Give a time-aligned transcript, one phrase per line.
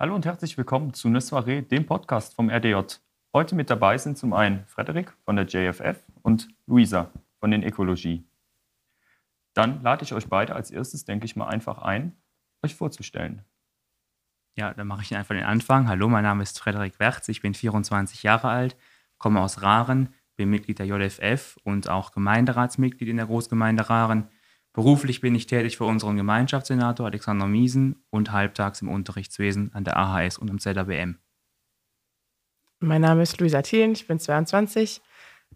[0.00, 1.18] Hallo und herzlich willkommen zu Ne
[1.64, 3.00] dem Podcast vom RDJ.
[3.34, 8.24] Heute mit dabei sind zum einen Frederik von der JFF und Luisa von den Ökologie.
[9.54, 12.16] Dann lade ich euch beide als erstes, denke ich mal, einfach ein,
[12.62, 13.42] euch vorzustellen.
[14.56, 15.88] Ja, dann mache ich einfach den Anfang.
[15.88, 18.76] Hallo, mein Name ist Frederik Wertz, ich bin 24 Jahre alt,
[19.18, 24.28] komme aus Raren, bin Mitglied der JFF und auch Gemeinderatsmitglied in der Großgemeinde Raren.
[24.78, 29.96] Beruflich bin ich tätig für unseren Gemeinschaftssenator Alexander Miesen und halbtags im Unterrichtswesen an der
[29.96, 31.18] AHS und am ZABM.
[32.78, 35.00] Mein Name ist Luisa Thielen, ich bin 22,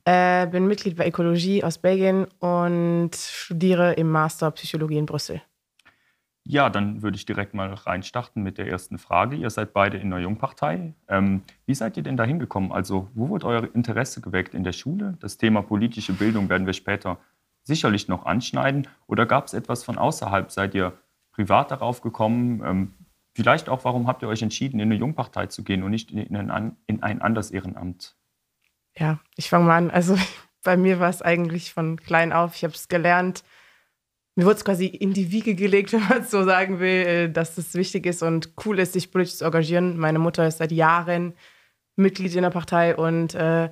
[0.06, 5.40] äh, bin Mitglied bei Ökologie aus Belgien und studiere im Master Psychologie in Brüssel.
[6.42, 9.36] Ja, dann würde ich direkt mal reinstarten mit der ersten Frage.
[9.36, 10.94] Ihr seid beide in der Jungpartei.
[11.06, 12.72] Ähm, wie seid ihr denn da hingekommen?
[12.72, 15.16] Also, wo wurde euer Interesse geweckt in der Schule?
[15.20, 17.18] Das Thema politische Bildung werden wir später
[17.62, 18.88] sicherlich noch anschneiden.
[19.06, 20.50] Oder gab es etwas von außerhalb?
[20.50, 20.98] Seid ihr
[21.32, 22.62] privat darauf gekommen?
[22.64, 22.94] Ähm,
[23.34, 26.50] vielleicht auch, warum habt ihr euch entschieden, in eine Jungpartei zu gehen und nicht in
[26.50, 28.16] ein, in ein anderes Ehrenamt?
[28.96, 29.90] Ja, ich fange mal an.
[29.90, 30.16] Also,
[30.62, 32.56] bei mir war es eigentlich von klein auf.
[32.56, 33.42] Ich habe es gelernt
[34.34, 37.30] mir wurde es quasi in die Wiege gelegt, wenn man es so sagen will, äh,
[37.30, 39.98] dass es wichtig ist und cool ist, sich politisch zu engagieren.
[39.98, 41.34] Meine Mutter ist seit Jahren
[41.96, 43.70] Mitglied in der Partei und äh,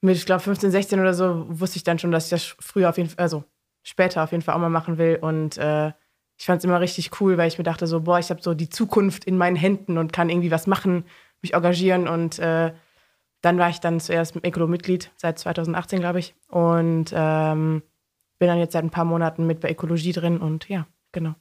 [0.00, 2.90] mit, ich glaube, 15, 16 oder so wusste ich dann schon, dass ich das früher
[2.90, 3.44] auf jeden Fall, also
[3.82, 5.18] später auf jeden Fall auch mal machen will.
[5.20, 5.92] Und äh,
[6.36, 8.54] ich fand es immer richtig cool, weil ich mir dachte so, boah, ich habe so
[8.54, 11.04] die Zukunft in meinen Händen und kann irgendwie was machen,
[11.40, 12.08] mich engagieren.
[12.08, 12.72] Und äh,
[13.40, 16.34] dann war ich dann zuerst Ecolo-Mitglied, seit 2018, glaube ich.
[16.48, 17.82] Und ähm,
[18.38, 21.34] bin dann jetzt seit ein paar Monaten mit bei Ökologie drin und ja, genau.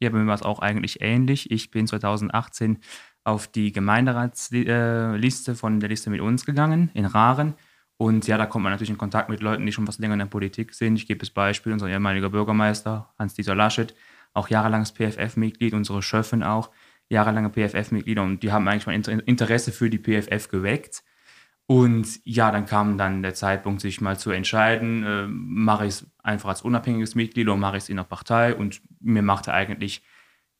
[0.00, 1.50] Ja, bei mir war es auch eigentlich ähnlich.
[1.50, 2.78] Ich bin 2018
[3.28, 7.54] auf die Gemeinderatsliste von der Liste mit uns gegangen, in Raren.
[7.98, 10.20] Und ja, da kommt man natürlich in Kontakt mit Leuten, die schon was länger in
[10.20, 10.96] der Politik sind.
[10.96, 13.94] Ich gebe das Beispiel, unser ehemaliger Bürgermeister Hans-Dieter Laschet,
[14.32, 16.70] auch jahrelanges PFF-Mitglied, unsere Schöffen auch,
[17.10, 18.22] jahrelange PFF-Mitglieder.
[18.22, 21.04] Und die haben eigentlich mein Interesse für die PFF geweckt.
[21.66, 26.06] Und ja, dann kam dann der Zeitpunkt, sich mal zu entscheiden, äh, mache ich es
[26.22, 28.54] einfach als unabhängiges Mitglied oder mache ich es in der Partei.
[28.54, 30.02] Und mir machte eigentlich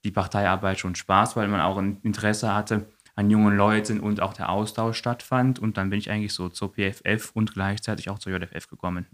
[0.04, 2.86] die Parteiarbeit schon Spaß, weil man auch ein Interesse hatte
[3.18, 5.58] an jungen Leuten und auch der Austausch stattfand.
[5.58, 9.06] Und dann bin ich eigentlich so zur PFF und gleichzeitig auch zur JFF gekommen.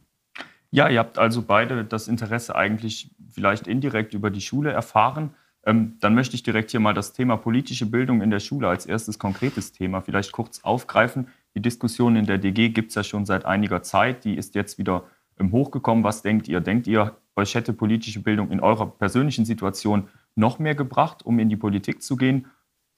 [0.71, 5.31] Ja, ihr habt also beide das Interesse eigentlich vielleicht indirekt über die Schule erfahren.
[5.65, 8.85] Ähm, dann möchte ich direkt hier mal das Thema politische Bildung in der Schule als
[8.85, 11.29] erstes konkretes Thema vielleicht kurz aufgreifen.
[11.55, 14.25] Die Diskussion in der DG gibt es ja schon seit einiger Zeit.
[14.25, 15.05] Die ist jetzt wieder
[15.39, 16.05] ähm, hochgekommen.
[16.05, 16.61] Was denkt ihr?
[16.61, 21.49] Denkt ihr, euch hätte politische Bildung in eurer persönlichen Situation noch mehr gebracht, um in
[21.49, 22.47] die Politik zu gehen?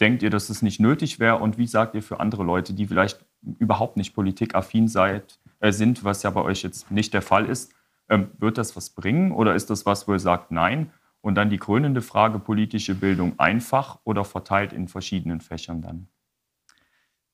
[0.01, 1.37] Denkt ihr, dass es nicht nötig wäre?
[1.37, 3.25] Und wie sagt ihr für andere Leute, die vielleicht
[3.59, 7.73] überhaupt nicht politikaffin seid, äh, sind, was ja bei euch jetzt nicht der Fall ist,
[8.09, 10.93] ähm, wird das was bringen oder ist das was, wo ihr sagt, nein?
[11.21, 16.09] Und dann die krönende Frage, politische Bildung einfach oder verteilt in verschiedenen Fächern dann?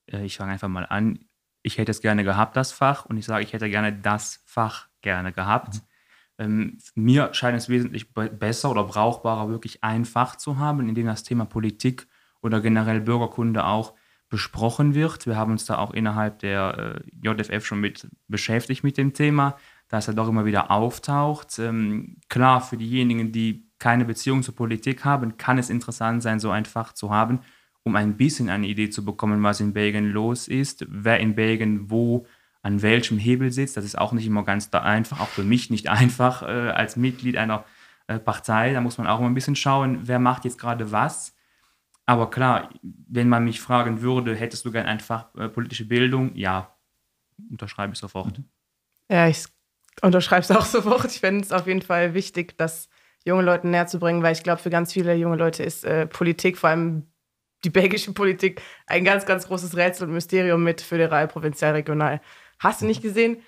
[0.06, 1.18] Äh, ich fange einfach mal an.
[1.62, 4.88] Ich hätte es gerne gehabt, das Fach, und ich sage, ich hätte gerne das Fach
[5.00, 5.74] gerne gehabt.
[5.74, 5.80] Mhm.
[6.38, 11.06] Ähm, mir scheint es wesentlich besser oder brauchbarer, wirklich ein Fach zu haben, in dem
[11.06, 12.06] das Thema Politik
[12.40, 13.94] oder generell Bürgerkunde auch
[14.28, 15.26] besprochen wird.
[15.26, 19.56] Wir haben uns da auch innerhalb der äh, JFF schon mit beschäftigt mit dem Thema,
[19.88, 21.58] da es ja doch immer wieder auftaucht.
[21.58, 26.50] Ähm, klar, für diejenigen, die keine Beziehung zur Politik haben, kann es interessant sein, so
[26.50, 27.40] ein Fach zu haben
[27.84, 31.90] um ein bisschen eine Idee zu bekommen, was in Belgien los ist, wer in Belgien
[31.90, 32.26] wo
[32.62, 33.76] an welchem Hebel sitzt.
[33.76, 37.36] Das ist auch nicht immer ganz einfach, auch für mich nicht einfach äh, als Mitglied
[37.36, 37.64] einer
[38.06, 38.72] äh, Partei.
[38.72, 41.34] Da muss man auch mal ein bisschen schauen, wer macht jetzt gerade was.
[42.06, 46.34] Aber klar, wenn man mich fragen würde, hättest du gern einfach äh, politische Bildung?
[46.34, 46.74] Ja,
[47.50, 48.40] unterschreibe ich sofort.
[49.08, 49.44] Ja, ich
[50.00, 51.06] unterschreibe es auch sofort.
[51.06, 52.88] Ich fände es auf jeden Fall wichtig, das
[53.24, 56.06] jungen Leuten näher zu bringen, weil ich glaube, für ganz viele junge Leute ist äh,
[56.06, 57.06] Politik, vor allem
[57.64, 62.20] die belgische Politik ein ganz, ganz großes Rätsel und Mysterium mit föderal, provinzial, regional.
[62.62, 63.38] Hast du nicht gesehen?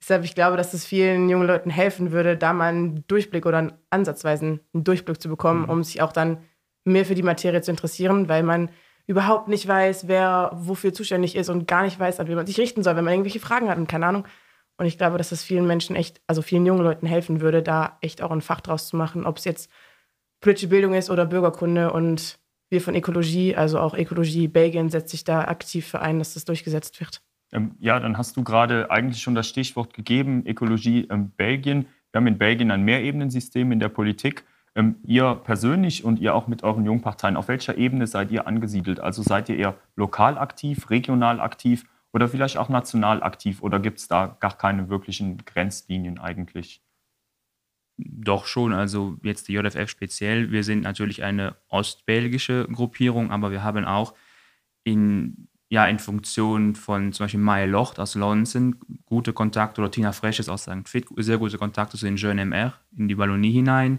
[0.00, 3.58] Deshalb, ich glaube, dass es vielen jungen Leuten helfen würde, da mal einen Durchblick oder
[3.58, 5.70] einen ansatzweisen einen Durchblick zu bekommen, mhm.
[5.70, 6.38] um sich auch dann
[6.84, 8.70] mehr für die Materie zu interessieren, weil man
[9.06, 12.58] überhaupt nicht weiß, wer wofür zuständig ist und gar nicht weiß, an wen man sich
[12.58, 14.26] richten soll, wenn man irgendwelche Fragen hat und keine Ahnung.
[14.76, 17.98] Und ich glaube, dass es vielen Menschen echt, also vielen jungen Leuten helfen würde, da
[18.00, 19.70] echt auch ein Fach draus zu machen, ob es jetzt
[20.40, 22.38] politische Bildung ist oder Bürgerkunde und
[22.70, 26.44] wir von Ökologie, also auch Ökologie Belgien, setzt sich da aktiv für ein, dass das
[26.44, 27.22] durchgesetzt wird.
[27.54, 31.86] Ähm, ja, dann hast du gerade eigentlich schon das Stichwort gegeben, Ökologie ähm, Belgien.
[32.12, 34.44] Wir haben in Belgien ein Mehrebenensystem in der Politik.
[34.74, 38.98] Ähm, ihr persönlich und ihr auch mit euren Jungparteien, auf welcher Ebene seid ihr angesiedelt?
[38.98, 44.00] Also seid ihr eher lokal aktiv, regional aktiv oder vielleicht auch national aktiv oder gibt
[44.00, 46.82] es da gar keine wirklichen Grenzlinien eigentlich?
[47.96, 50.50] Doch schon, also jetzt die JFF speziell.
[50.50, 54.14] Wir sind natürlich eine ostbelgische Gruppierung, aber wir haben auch
[54.82, 60.12] in, ja, in Funktion von zum Beispiel Maya Locht aus Lonsen gute Kontakte oder Tina
[60.12, 60.88] Fresches aus St.
[60.88, 63.98] Fit sehr gute Kontakte zu den Jeunes MR in die Wallonie hinein.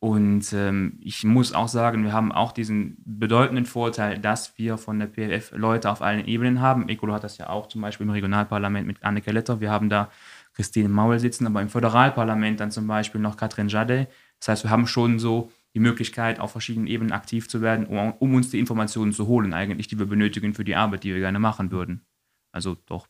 [0.00, 4.98] Und ähm, ich muss auch sagen, wir haben auch diesen bedeutenden Vorteil, dass wir von
[4.98, 6.90] der PFF Leute auf allen Ebenen haben.
[6.90, 9.60] Ecolo hat das ja auch zum Beispiel im Regionalparlament mit Anneke Letter.
[9.60, 10.10] Wir haben da
[10.52, 14.08] Christine Maul sitzen, aber im Föderalparlament dann zum Beispiel noch Katrin Jade.
[14.40, 18.12] Das heißt, wir haben schon so die Möglichkeit, auf verschiedenen Ebenen aktiv zu werden, um,
[18.18, 21.20] um uns die Informationen zu holen, eigentlich, die wir benötigen für die Arbeit, die wir
[21.20, 22.04] gerne machen würden.
[22.50, 23.06] Also doch.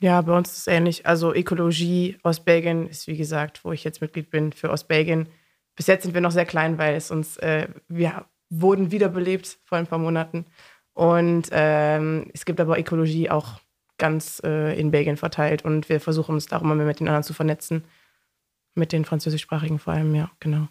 [0.00, 1.06] Ja, bei uns ist es ähnlich.
[1.06, 5.28] Also Ökologie aus Belgien ist, wie gesagt, wo ich jetzt Mitglied bin für Ostbelgien.
[5.76, 9.76] Bis jetzt sind wir noch sehr klein, weil es uns, äh, wir wurden wiederbelebt vor
[9.76, 10.46] ein paar Monaten.
[10.94, 13.60] Und ähm, es gibt aber Ökologie auch
[13.98, 17.34] ganz äh, in Belgien verteilt und wir versuchen uns darum immer mit den anderen zu
[17.34, 17.84] vernetzen.
[18.74, 20.68] Mit den französischsprachigen vor allem, ja, genau.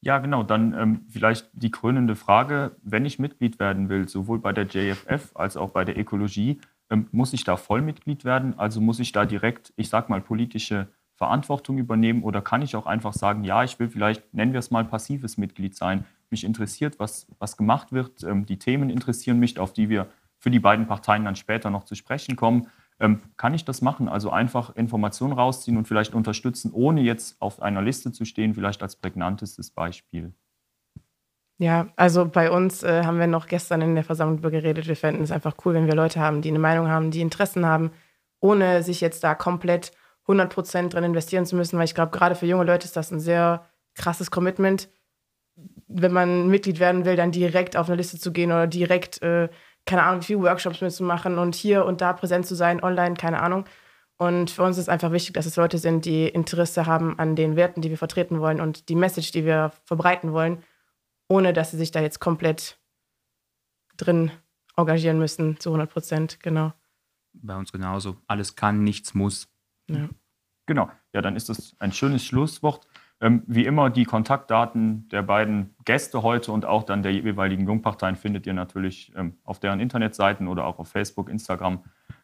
[0.00, 0.42] Ja, genau.
[0.42, 5.34] Dann ähm, vielleicht die krönende Frage, wenn ich Mitglied werden will, sowohl bei der JFF
[5.34, 6.60] als auch bei der Ökologie,
[6.90, 8.58] ähm, muss ich da Vollmitglied werden?
[8.58, 12.86] Also muss ich da direkt, ich sag mal, politische Verantwortung übernehmen oder kann ich auch
[12.86, 16.04] einfach sagen, ja, ich will vielleicht, nennen wir es mal, passives Mitglied sein.
[16.30, 18.22] Mich interessiert, was, was gemacht wird.
[18.22, 20.08] Ähm, die Themen interessieren mich, auf die wir
[20.38, 22.68] für die beiden Parteien dann später noch zu sprechen kommen.
[22.98, 24.08] Ähm, kann ich das machen?
[24.08, 28.82] Also einfach Informationen rausziehen und vielleicht unterstützen, ohne jetzt auf einer Liste zu stehen, vielleicht
[28.82, 30.32] als prägnantestes Beispiel.
[31.58, 34.88] Ja, also bei uns äh, haben wir noch gestern in der Versammlung darüber geredet.
[34.88, 37.64] Wir fänden es einfach cool, wenn wir Leute haben, die eine Meinung haben, die Interessen
[37.64, 37.92] haben,
[38.40, 39.92] ohne sich jetzt da komplett
[40.22, 43.10] 100 Prozent drin investieren zu müssen, weil ich glaube, gerade für junge Leute ist das
[43.10, 44.90] ein sehr krasses Commitment.
[45.88, 49.48] Wenn man Mitglied werden will, dann direkt auf eine Liste zu gehen oder direkt äh,
[49.86, 53.40] keine Ahnung, wie viele Workshops mitzumachen und hier und da präsent zu sein, online, keine
[53.40, 53.64] Ahnung.
[54.18, 57.54] Und für uns ist einfach wichtig, dass es Leute sind, die Interesse haben an den
[57.54, 60.62] Werten, die wir vertreten wollen und die Message, die wir verbreiten wollen,
[61.28, 62.78] ohne dass sie sich da jetzt komplett
[63.96, 64.30] drin
[64.76, 66.72] engagieren müssen, zu 100 Prozent, genau.
[67.32, 68.16] Bei uns genauso.
[68.26, 69.48] Alles kann, nichts muss.
[69.88, 70.08] Ja.
[70.66, 70.90] Genau.
[71.12, 72.86] Ja, dann ist das ein schönes Schlusswort.
[73.20, 78.16] Ähm, wie immer, die Kontaktdaten der beiden Gäste heute und auch dann der jeweiligen Jungparteien
[78.16, 81.82] findet ihr natürlich ähm, auf deren Internetseiten oder auch auf Facebook, Instagram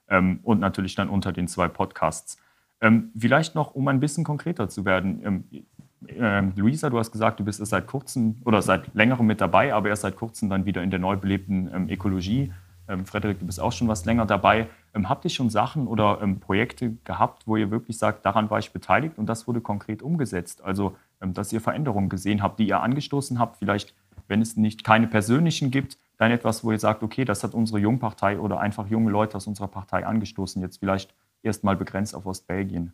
[0.08, 2.36] ähm, und natürlich dann unter den zwei Podcasts.
[2.82, 5.22] Ähm, vielleicht noch, um ein bisschen konkreter zu werden.
[5.24, 5.64] Ähm,
[6.08, 9.72] ähm, Luisa, du hast gesagt, du bist erst seit kurzem oder seit längerem mit dabei,
[9.72, 12.52] aber erst seit kurzem dann wieder in der neu belebten Ökologie
[12.88, 14.68] ähm, Frederik, du bist auch schon was länger dabei.
[14.94, 18.58] Ähm, habt ihr schon Sachen oder ähm, Projekte gehabt, wo ihr wirklich sagt, daran war
[18.58, 20.62] ich beteiligt und das wurde konkret umgesetzt?
[20.62, 23.94] Also, ähm, dass ihr Veränderungen gesehen habt, die ihr angestoßen habt, vielleicht,
[24.28, 27.78] wenn es nicht keine persönlichen gibt, dann etwas, wo ihr sagt, okay, das hat unsere
[27.78, 32.92] Jungpartei oder einfach junge Leute aus unserer Partei angestoßen, jetzt vielleicht erstmal begrenzt auf Ostbelgien.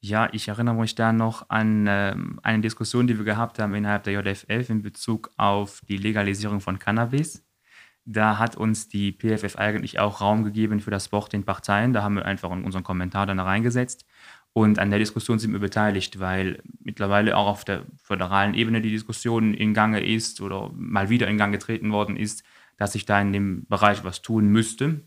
[0.00, 4.04] Ja, ich erinnere mich da noch an äh, eine Diskussion, die wir gehabt haben innerhalb
[4.04, 7.47] der JFF in Bezug auf die Legalisierung von Cannabis.
[8.10, 11.92] Da hat uns die PFF eigentlich auch Raum gegeben für das Wort in Parteien.
[11.92, 14.06] Da haben wir einfach unseren Kommentar dann reingesetzt.
[14.54, 18.90] Und an der Diskussion sind wir beteiligt, weil mittlerweile auch auf der föderalen Ebene die
[18.90, 22.44] Diskussion in Gange ist oder mal wieder in Gang getreten worden ist,
[22.78, 25.02] dass sich da in dem Bereich was tun müsste.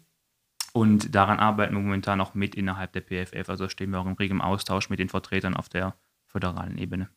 [0.72, 3.50] Und daran arbeiten wir momentan noch mit innerhalb der PFF.
[3.50, 5.96] Also stehen wir auch im regem Austausch mit den Vertretern auf der
[6.28, 7.10] föderalen Ebene.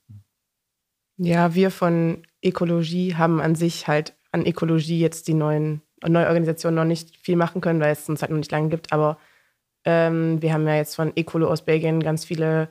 [1.18, 6.74] Ja, wir von Ökologie haben an sich halt an Ökologie jetzt die neuen, neue Organisation
[6.74, 8.92] noch nicht viel machen können, weil es uns halt noch nicht lange gibt.
[8.92, 9.16] Aber
[9.84, 12.68] ähm, wir haben ja jetzt von Ecolo aus Belgien ganz viele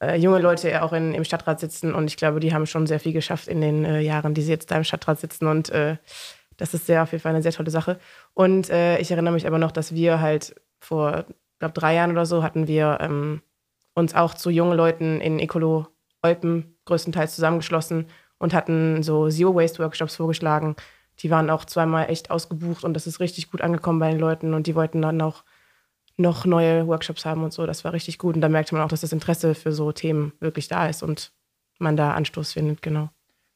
[0.00, 3.00] äh, junge Leute auch in, im Stadtrat sitzen und ich glaube, die haben schon sehr
[3.00, 5.96] viel geschafft in den äh, Jahren, die sie jetzt da im Stadtrat sitzen und äh,
[6.56, 7.98] das ist sehr auf jeden Fall eine sehr tolle Sache.
[8.34, 11.24] Und äh, ich erinnere mich aber noch, dass wir halt vor,
[11.58, 13.42] glaube drei Jahren oder so hatten wir ähm,
[13.94, 15.86] uns auch zu jungen Leuten in Ecolo
[16.22, 18.06] Eupen größtenteils zusammengeschlossen
[18.38, 20.76] und hatten so Zero Waste Workshops vorgeschlagen,
[21.20, 24.54] die waren auch zweimal echt ausgebucht und das ist richtig gut angekommen bei den Leuten
[24.54, 25.44] und die wollten dann auch
[26.16, 27.66] noch neue Workshops haben und so.
[27.66, 30.32] Das war richtig gut und da merkte man auch, dass das Interesse für so Themen
[30.40, 31.32] wirklich da ist und
[31.78, 33.08] man da Anstoß findet, genau.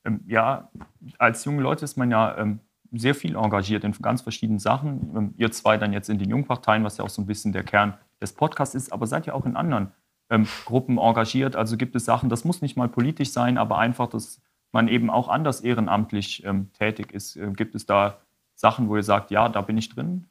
[0.04, 0.71] Ähm, ja,
[1.19, 2.61] als junge Leute ist man ja ähm,
[2.92, 5.12] sehr viel engagiert in ganz verschiedenen Sachen.
[5.16, 7.64] Ähm, ihr zwei dann jetzt in den Jungparteien, was ja auch so ein bisschen der
[7.64, 9.92] Kern des Podcasts ist, aber seid ja auch in anderen
[10.31, 11.57] ähm, Gruppen engagiert.
[11.57, 14.40] Also gibt es Sachen, das muss nicht mal politisch sein, aber einfach, dass
[14.73, 17.37] man eben auch anders ehrenamtlich ähm, tätig ist.
[17.37, 18.19] Äh, gibt es da
[18.55, 20.26] Sachen, wo ihr sagt, ja, da bin ich drin?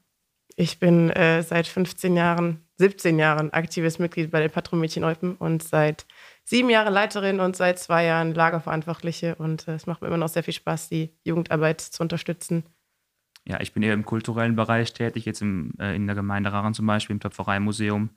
[0.56, 5.62] Ich bin äh, seit 15 Jahren, 17 Jahren aktives Mitglied bei den Patronmädchen Eupen und
[5.62, 6.06] seit
[6.44, 9.36] sieben Jahren Leiterin und seit zwei Jahren Lagerverantwortliche.
[9.36, 12.64] Und äh, es macht mir immer noch sehr viel Spaß, die Jugendarbeit zu unterstützen.
[13.44, 16.74] Ja, ich bin eher im kulturellen Bereich tätig, jetzt im, äh, in der Gemeinde Raran
[16.74, 18.10] zum Beispiel, im Töpfereimuseum.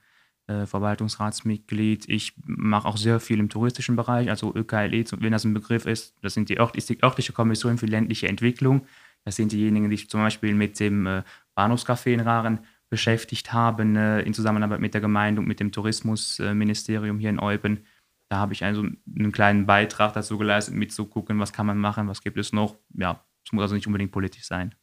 [0.48, 2.08] Äh, Verwaltungsratsmitglied.
[2.08, 6.16] Ich mache auch sehr viel im touristischen Bereich, also ÖKLE, wenn das ein Begriff ist.
[6.22, 8.86] Das sind die, ist die örtliche Kommission für ländliche Entwicklung.
[9.24, 11.24] Das sind diejenigen, die sich zum Beispiel mit dem äh,
[11.56, 12.60] Bahnhofscafé in Raren
[12.90, 17.86] beschäftigt haben, äh, in Zusammenarbeit mit der Gemeinde und mit dem Tourismusministerium hier in Eupen.
[18.30, 22.22] Da habe ich also einen kleinen Beitrag dazu geleistet, mitzugucken, was kann man machen, was
[22.22, 22.76] gibt es noch.
[22.94, 24.76] Ja, es muss also nicht unbedingt politisch sein.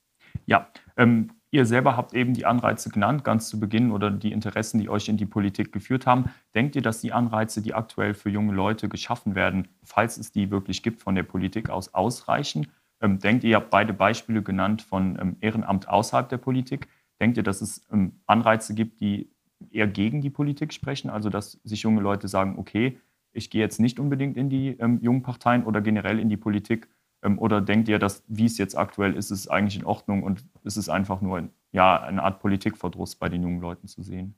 [0.47, 4.81] Ja, ähm, ihr selber habt eben die Anreize genannt, ganz zu Beginn, oder die Interessen,
[4.81, 6.31] die euch in die Politik geführt haben.
[6.55, 10.51] Denkt ihr, dass die Anreize, die aktuell für junge Leute geschaffen werden, falls es die
[10.51, 12.69] wirklich gibt, von der Politik aus ausreichen?
[13.01, 16.89] Ähm, denkt ihr, ihr habt beide Beispiele genannt von ähm, Ehrenamt außerhalb der Politik.
[17.21, 19.31] Denkt ihr, dass es ähm, Anreize gibt, die
[19.71, 21.11] eher gegen die Politik sprechen?
[21.11, 22.99] Also, dass sich junge Leute sagen, okay,
[23.33, 26.89] ich gehe jetzt nicht unbedingt in die ähm, jungen Parteien oder generell in die Politik?
[27.23, 30.45] Ähm, oder denkt ihr, dass, wie es jetzt aktuell ist, ist eigentlich in Ordnung und
[30.65, 34.35] ist es einfach nur ja, eine Art Politikverdruss bei den jungen Leuten zu sehen?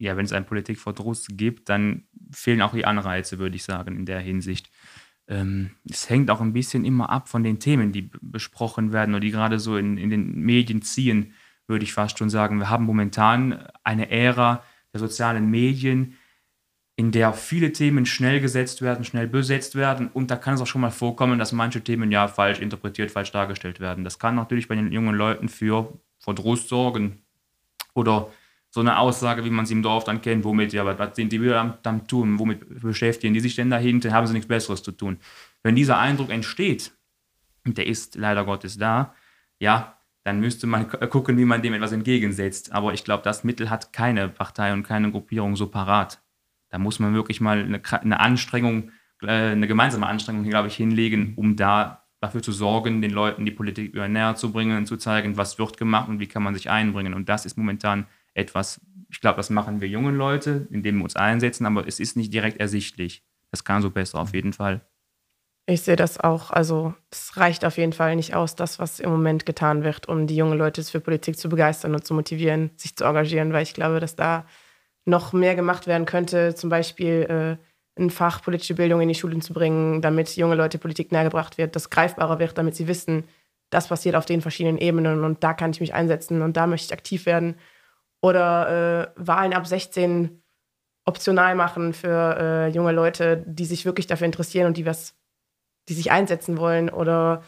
[0.00, 4.06] Ja, wenn es einen Politikverdruss gibt, dann fehlen auch die Anreize, würde ich sagen, in
[4.06, 4.70] der Hinsicht.
[5.26, 9.20] Ähm, es hängt auch ein bisschen immer ab von den Themen, die besprochen werden oder
[9.20, 11.34] die gerade so in, in den Medien ziehen,
[11.66, 12.58] würde ich fast schon sagen.
[12.58, 16.14] Wir haben momentan eine Ära der sozialen Medien,
[16.98, 20.08] in der viele Themen schnell gesetzt werden, schnell besetzt werden.
[20.12, 23.30] Und da kann es auch schon mal vorkommen, dass manche Themen ja falsch interpretiert, falsch
[23.30, 24.02] dargestellt werden.
[24.02, 27.22] Das kann natürlich bei den jungen Leuten für Verdruss sorgen.
[27.94, 28.32] Oder
[28.70, 31.40] so eine Aussage, wie man sie im Dorf dann kennt, womit, ja, was sind die
[31.40, 34.90] wieder am, am tun, womit beschäftigen die sich denn dahinter, haben sie nichts Besseres zu
[34.90, 35.18] tun.
[35.62, 36.90] Wenn dieser Eindruck entsteht,
[37.64, 39.14] der ist leider Gottes da,
[39.60, 42.72] ja, dann müsste man gucken, wie man dem etwas entgegensetzt.
[42.72, 46.20] Aber ich glaube, das Mittel hat keine Partei und keine Gruppierung so parat.
[46.70, 48.90] Da muss man wirklich mal eine, eine Anstrengung,
[49.22, 53.52] äh, eine gemeinsame Anstrengung, glaube ich, hinlegen, um da dafür zu sorgen, den Leuten die
[53.52, 57.14] Politik näher zu bringen, zu zeigen, was wird gemacht und wie kann man sich einbringen.
[57.14, 61.16] Und das ist momentan etwas, ich glaube, das machen wir jungen Leute, indem wir uns
[61.16, 63.24] einsetzen, aber es ist nicht direkt ersichtlich.
[63.50, 64.82] Das kann so besser auf jeden Fall.
[65.66, 66.50] Ich sehe das auch.
[66.50, 70.26] Also es reicht auf jeden Fall nicht aus, das, was im Moment getan wird, um
[70.26, 73.74] die jungen Leute für Politik zu begeistern und zu motivieren, sich zu engagieren, weil ich
[73.74, 74.46] glaube, dass da
[75.08, 79.40] noch mehr gemacht werden könnte, zum Beispiel äh, ein Fach politische Bildung in die Schulen
[79.40, 83.24] zu bringen, damit junge Leute Politik nähergebracht wird, das greifbarer wird, damit sie wissen,
[83.70, 86.86] das passiert auf den verschiedenen Ebenen und da kann ich mich einsetzen und da möchte
[86.86, 87.56] ich aktiv werden.
[88.20, 90.42] Oder äh, Wahlen ab 16
[91.04, 95.14] optional machen für äh, junge Leute, die sich wirklich dafür interessieren und die was,
[95.88, 96.90] die sich einsetzen wollen.
[96.90, 97.42] Oder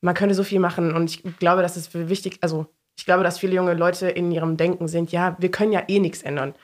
[0.00, 0.94] man könnte so viel machen.
[0.94, 4.56] Und ich glaube, das ist wichtig, also ich glaube, dass viele junge Leute in ihrem
[4.56, 6.54] Denken sind, ja, wir können ja eh nichts ändern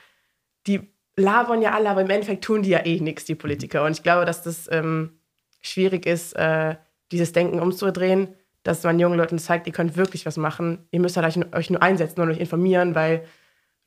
[0.67, 3.83] die labern ja alle, aber im Endeffekt tun die ja eh nichts, die Politiker.
[3.83, 5.19] Und ich glaube, dass das ähm,
[5.61, 6.75] schwierig ist, äh,
[7.11, 8.29] dieses Denken umzudrehen,
[8.63, 10.87] dass man jungen Leuten zeigt, ihr könnt wirklich was machen.
[10.91, 13.25] Ihr müsst halt euch nur einsetzen und euch informieren, weil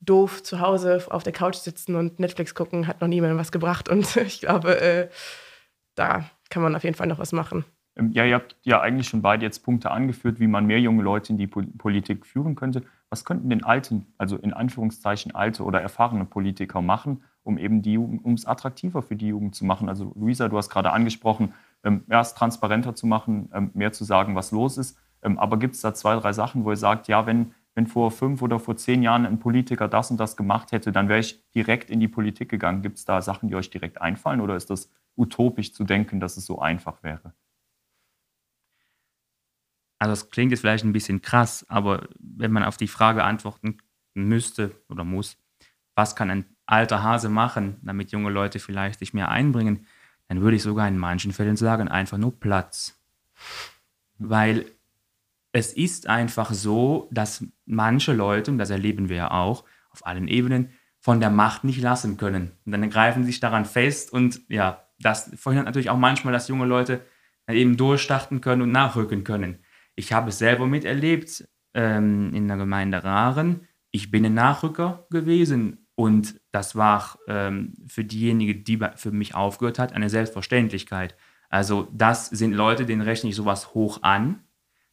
[0.00, 3.88] doof zu Hause auf der Couch sitzen und Netflix gucken hat noch niemandem was gebracht.
[3.88, 5.08] Und ich glaube, äh,
[5.94, 7.64] da kann man auf jeden Fall noch was machen.
[7.96, 11.02] Ähm, ja, ihr habt ja eigentlich schon beide jetzt Punkte angeführt, wie man mehr junge
[11.02, 12.82] Leute in die Politik führen könnte.
[13.14, 17.92] Was könnten denn alten, also in Anführungszeichen alte oder erfahrene Politiker machen, um eben die
[17.92, 19.88] Jugend, um es attraktiver für die Jugend zu machen?
[19.88, 21.54] Also Luisa, du hast gerade angesprochen,
[21.84, 24.98] ähm, erst transparenter zu machen, ähm, mehr zu sagen, was los ist.
[25.22, 28.10] Ähm, aber gibt es da zwei, drei Sachen, wo ihr sagt, ja, wenn, wenn vor
[28.10, 31.48] fünf oder vor zehn Jahren ein Politiker das und das gemacht hätte, dann wäre ich
[31.52, 32.82] direkt in die Politik gegangen.
[32.82, 36.36] Gibt es da Sachen, die euch direkt einfallen oder ist das utopisch zu denken, dass
[36.36, 37.32] es so einfach wäre?
[40.04, 43.78] Also das klingt jetzt vielleicht ein bisschen krass, aber wenn man auf die Frage antworten
[44.12, 45.38] müsste oder muss,
[45.94, 49.86] was kann ein alter Hase machen, damit junge Leute vielleicht sich mehr einbringen,
[50.28, 53.00] dann würde ich sogar in manchen Fällen sagen, einfach nur Platz.
[54.18, 54.66] Weil
[55.52, 60.28] es ist einfach so, dass manche Leute, und das erleben wir ja auch auf allen
[60.28, 62.50] Ebenen, von der Macht nicht lassen können.
[62.66, 66.48] Und dann greifen sie sich daran fest und ja, das verhindert natürlich auch manchmal, dass
[66.48, 67.00] junge Leute
[67.48, 69.63] eben durchstarten können und nachrücken können.
[69.96, 73.66] Ich habe es selber miterlebt ähm, in der Gemeinde Raren.
[73.90, 79.78] Ich bin ein Nachrücker gewesen und das war ähm, für diejenigen, die für mich aufgehört
[79.78, 81.16] hat, eine Selbstverständlichkeit.
[81.48, 84.40] Also das sind Leute, denen rechne ich sowas hoch an.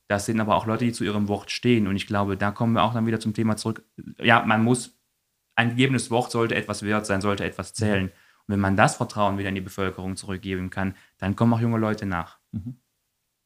[0.07, 1.87] Das sind aber auch Leute, die zu ihrem Wort stehen.
[1.87, 3.83] Und ich glaube, da kommen wir auch dann wieder zum Thema zurück.
[4.19, 4.99] Ja, man muss,
[5.55, 8.09] ein gegebenes Wort sollte etwas wert sein, sollte etwas zählen.
[8.09, 11.77] Und wenn man das Vertrauen wieder in die Bevölkerung zurückgeben kann, dann kommen auch junge
[11.77, 12.39] Leute nach.
[12.51, 12.79] Mhm.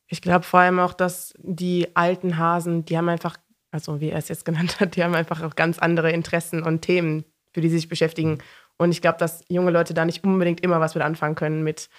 [0.07, 3.37] Ich glaube vor allem auch, dass die alten Hasen, die haben einfach,
[3.71, 6.81] also wie er es jetzt genannt hat, die haben einfach auch ganz andere Interessen und
[6.81, 8.39] Themen, für die sie sich beschäftigen.
[8.77, 11.89] Und ich glaube, dass junge Leute da nicht unbedingt immer was mit anfangen können mit,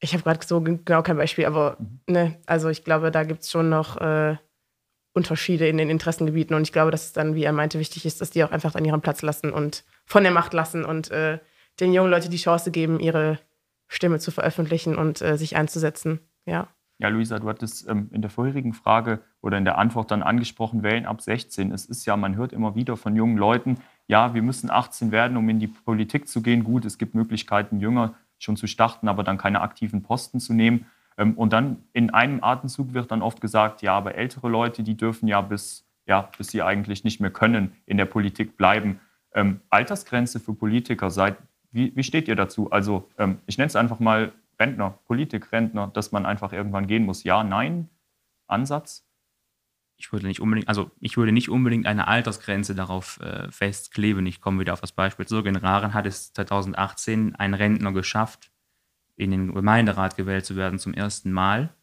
[0.00, 2.00] ich habe gerade so genau kein Beispiel, aber mhm.
[2.06, 4.36] ne, also ich glaube, da gibt es schon noch äh,
[5.14, 6.54] Unterschiede in den Interessengebieten.
[6.54, 8.72] Und ich glaube, dass es dann, wie er meinte, wichtig ist, dass die auch einfach
[8.72, 11.38] dann ihren Platz lassen und von der Macht lassen und äh,
[11.80, 13.38] den jungen Leuten die Chance geben, ihre
[13.88, 16.20] Stimme zu veröffentlichen und äh, sich einzusetzen.
[16.46, 16.68] Ja.
[16.98, 20.82] Ja, Luisa, du hattest ähm, in der vorherigen Frage oder in der Antwort dann angesprochen,
[20.82, 21.72] wählen ab 16.
[21.72, 25.36] Es ist ja, man hört immer wieder von jungen Leuten, ja, wir müssen 18 werden,
[25.36, 26.62] um in die Politik zu gehen.
[26.62, 30.86] Gut, es gibt Möglichkeiten, jünger schon zu starten, aber dann keine aktiven Posten zu nehmen.
[31.16, 34.96] Ähm, und dann in einem Atemzug wird dann oft gesagt, ja, aber ältere Leute, die
[34.96, 39.00] dürfen ja bis, ja, bis sie eigentlich nicht mehr können, in der Politik bleiben.
[39.32, 41.36] Ähm, Altersgrenze für Politiker, seid,
[41.72, 42.70] wie, wie steht ihr dazu?
[42.70, 47.24] Also ähm, ich nenne es einfach mal Rentner, Politikrentner, dass man einfach irgendwann gehen muss.
[47.24, 47.88] Ja, nein,
[48.46, 49.06] Ansatz?
[49.96, 54.26] Ich würde nicht unbedingt, also ich würde nicht unbedingt eine Altersgrenze darauf äh, festkleben.
[54.26, 55.46] Ich komme wieder auf das Beispiel zurück.
[55.46, 58.50] In Raren hat es 2018 ein Rentner geschafft,
[59.16, 61.74] in den Gemeinderat gewählt zu werden zum ersten Mal.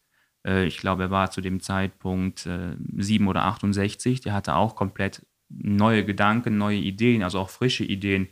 [0.46, 4.22] Äh, ich glaube, er war zu dem Zeitpunkt äh, 7 oder 68.
[4.22, 8.28] Der hatte auch komplett neue Gedanken, neue Ideen, also auch frische Ideen.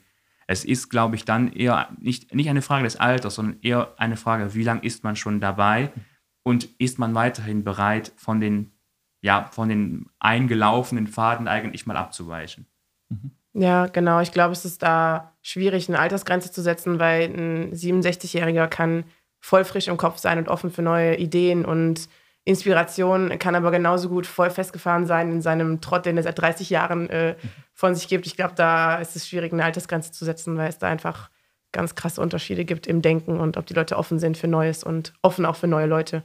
[0.50, 4.18] Es ist, glaube ich, dann eher nicht, nicht eine Frage des Alters, sondern eher eine
[4.18, 5.92] Frage, wie lange ist man schon dabei
[6.42, 8.72] und ist man weiterhin bereit, von den,
[9.22, 12.66] ja, von den eingelaufenen Pfaden eigentlich mal abzuweichen.
[13.10, 13.30] Mhm.
[13.54, 14.22] Ja, genau.
[14.22, 19.04] Ich glaube, es ist da schwierig, eine Altersgrenze zu setzen, weil ein 67-Jähriger kann
[19.40, 22.10] voll frisch im Kopf sein und offen für neue Ideen und
[22.46, 26.70] Inspiration, kann aber genauso gut voll festgefahren sein in seinem Trott, den er seit 30
[26.70, 27.36] Jahren äh,
[27.74, 28.26] von sich gibt.
[28.26, 31.30] Ich glaube, da ist es schwierig, eine Altersgrenze zu setzen, weil es da einfach
[31.72, 35.14] ganz krasse Unterschiede gibt im Denken und ob die Leute offen sind für Neues und
[35.22, 36.24] offen auch für neue Leute.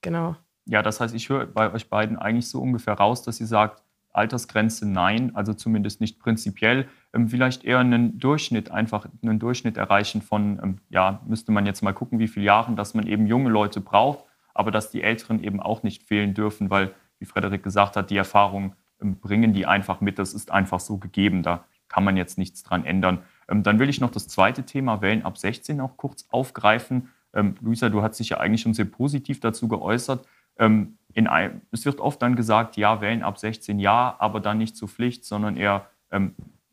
[0.00, 0.36] Genau.
[0.64, 3.82] Ja, das heißt, ich höre bei euch beiden eigentlich so ungefähr raus, dass ihr sagt,
[4.12, 6.88] Altersgrenze nein, also zumindest nicht prinzipiell.
[7.14, 11.82] Ähm, vielleicht eher einen Durchschnitt, einfach einen Durchschnitt erreichen von, ähm, ja, müsste man jetzt
[11.82, 14.24] mal gucken, wie viele Jahren, dass man eben junge Leute braucht,
[14.58, 18.16] aber dass die Älteren eben auch nicht fehlen dürfen, weil, wie Frederik gesagt hat, die
[18.16, 20.18] Erfahrung ähm, bringen die einfach mit.
[20.18, 23.22] Das ist einfach so gegeben, da kann man jetzt nichts dran ändern.
[23.48, 27.10] Ähm, dann will ich noch das zweite Thema Wellen ab 16 auch kurz aufgreifen.
[27.32, 30.26] Ähm, Luisa, du hast dich ja eigentlich schon sehr positiv dazu geäußert.
[30.58, 34.76] Ähm, ein, es wird oft dann gesagt, ja, wählen ab 16 ja, aber dann nicht
[34.76, 35.88] zur Pflicht, sondern eher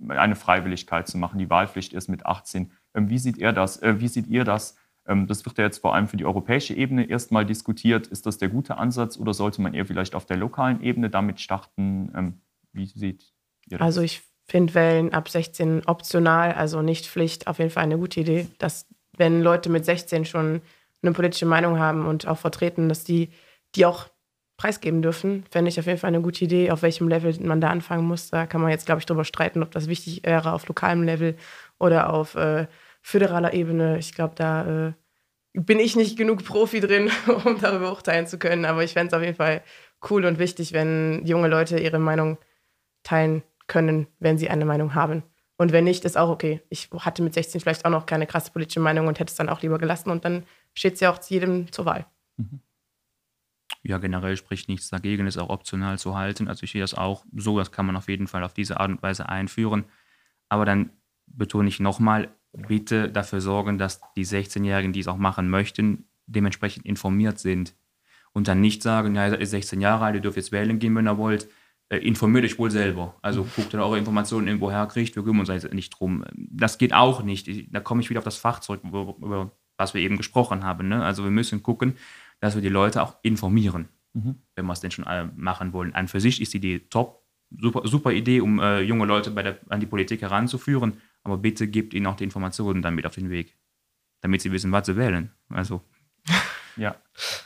[0.08, 1.40] eine Freiwilligkeit zu machen.
[1.40, 2.72] Die Wahlpflicht ist mit 18.
[2.94, 3.82] Ähm, wie sieht ihr das?
[3.82, 4.78] Äh, wie seht ihr das?
[5.08, 8.08] Ähm, das wird ja jetzt vor allem für die europäische Ebene erstmal diskutiert.
[8.08, 11.40] Ist das der gute Ansatz oder sollte man eher vielleicht auf der lokalen Ebene damit
[11.40, 12.12] starten?
[12.16, 12.42] Ähm,
[12.74, 13.34] wie seht
[13.70, 13.86] ihr das?
[13.86, 18.20] Also ich finde Wählen ab 16 optional, also nicht Pflicht, auf jeden Fall eine gute
[18.20, 18.88] Idee, dass
[19.18, 20.62] wenn Leute mit 16 schon
[21.02, 23.30] eine politische Meinung haben und auch vertreten, dass die
[23.76, 24.08] die auch
[24.58, 27.70] preisgeben dürfen, fände ich auf jeden Fall eine gute Idee, auf welchem Level man da
[27.70, 28.30] anfangen muss.
[28.30, 31.36] Da kann man jetzt, glaube ich, drüber streiten, ob das wichtig wäre auf lokalem Level
[31.78, 32.68] oder auf äh,
[33.06, 33.98] föderaler Ebene.
[34.00, 34.94] Ich glaube, da äh,
[35.54, 37.12] bin ich nicht genug Profi drin,
[37.46, 38.66] um darüber urteilen zu können.
[38.66, 39.62] Aber ich fände es auf jeden Fall
[40.10, 42.38] cool und wichtig, wenn junge Leute ihre Meinung
[43.04, 45.24] teilen können, wenn sie eine Meinung haben.
[45.58, 46.62] Und wenn nicht, ist auch okay.
[46.70, 49.50] Ich hatte mit 16 vielleicht auch noch keine krasse politische Meinung und hätte es dann
[49.50, 52.06] auch lieber gelassen und dann steht es ja auch jedem zur Wahl.
[52.38, 52.60] Mhm
[53.88, 56.48] ja, generell spricht nichts dagegen, es auch optional zu halten.
[56.48, 58.90] Also ich sehe das auch so, das kann man auf jeden Fall auf diese Art
[58.90, 59.86] und Weise einführen.
[60.50, 60.90] Aber dann
[61.28, 66.86] betone ich nochmal, bitte dafür sorgen, dass die 16-Jährigen, die es auch machen möchten, dementsprechend
[66.86, 67.76] informiert sind.
[68.34, 70.96] Und dann nicht sagen, ja, ihr seid 16 Jahre alt, ihr dürft jetzt wählen gehen,
[70.96, 71.48] wenn ihr wollt.
[71.88, 73.16] Äh, informiert euch wohl selber.
[73.22, 73.50] Also mhm.
[73.56, 76.26] guckt, dass eure Informationen irgendwo herkriegt, wir kümmern uns nicht drum.
[76.34, 77.48] Das geht auch nicht.
[77.74, 80.88] Da komme ich wieder auf das Fach zurück, über was wir eben gesprochen haben.
[80.88, 81.04] Ne?
[81.04, 81.96] Also wir müssen gucken,
[82.40, 84.36] dass wir die Leute auch informieren, mhm.
[84.56, 85.94] wenn wir es denn schon machen wollen.
[85.94, 87.24] An für sich ist die Idee top,
[87.58, 90.94] super, super Idee, um äh, junge Leute der, an die Politik heranzuführen,
[91.26, 93.58] aber bitte gebt ihnen auch die Informationen dann mit auf den Weg,
[94.22, 95.32] damit sie wissen, was sie wählen.
[95.50, 95.82] Also.
[96.78, 96.98] Ja.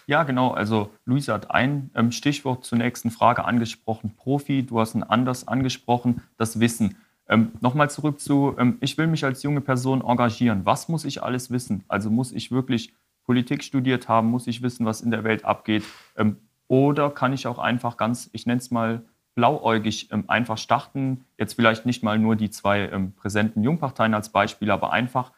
[0.07, 0.49] ja, genau.
[0.49, 4.15] Also Luisa hat ein ähm, Stichwort zur nächsten Frage angesprochen.
[4.15, 6.97] Profi, du hast ein anders angesprochen, das Wissen.
[7.27, 10.65] Ähm, Nochmal zurück zu, ähm, ich will mich als junge Person engagieren.
[10.65, 11.83] Was muss ich alles wissen?
[11.87, 12.91] Also muss ich wirklich
[13.23, 15.83] Politik studiert haben, muss ich wissen, was in der Welt abgeht.
[16.17, 16.37] Ähm,
[16.67, 21.25] oder kann ich auch einfach ganz, ich nenne es mal blauäugig, ähm, einfach starten.
[21.37, 25.31] Jetzt vielleicht nicht mal nur die zwei ähm, präsenten Jungparteien als Beispiel, aber einfach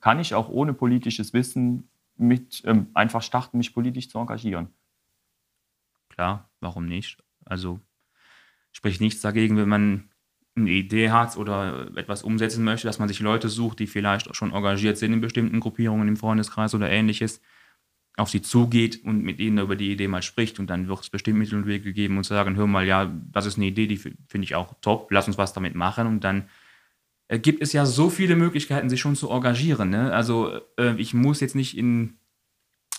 [0.00, 4.68] kann ich auch ohne politisches Wissen mit einfach starten, mich politisch zu engagieren.
[6.10, 7.22] Klar, warum nicht?
[7.46, 7.80] Also
[8.72, 10.10] spricht nichts dagegen, wenn man
[10.56, 14.52] eine Idee hat oder etwas umsetzen möchte, dass man sich Leute sucht, die vielleicht schon
[14.52, 17.40] engagiert sind in bestimmten Gruppierungen im Freundeskreis oder ähnliches,
[18.16, 21.10] auf sie zugeht und mit ihnen über die Idee mal spricht und dann wird es
[21.10, 23.96] bestimmt Mittel und Wege geben und sagen, hör mal, ja, das ist eine Idee, die
[23.96, 26.48] finde ich auch top, lass uns was damit machen und dann
[27.28, 29.90] äh, gibt es ja so viele Möglichkeiten, sich schon zu engagieren.
[29.90, 30.12] Ne?
[30.12, 32.18] Also äh, ich muss jetzt nicht in,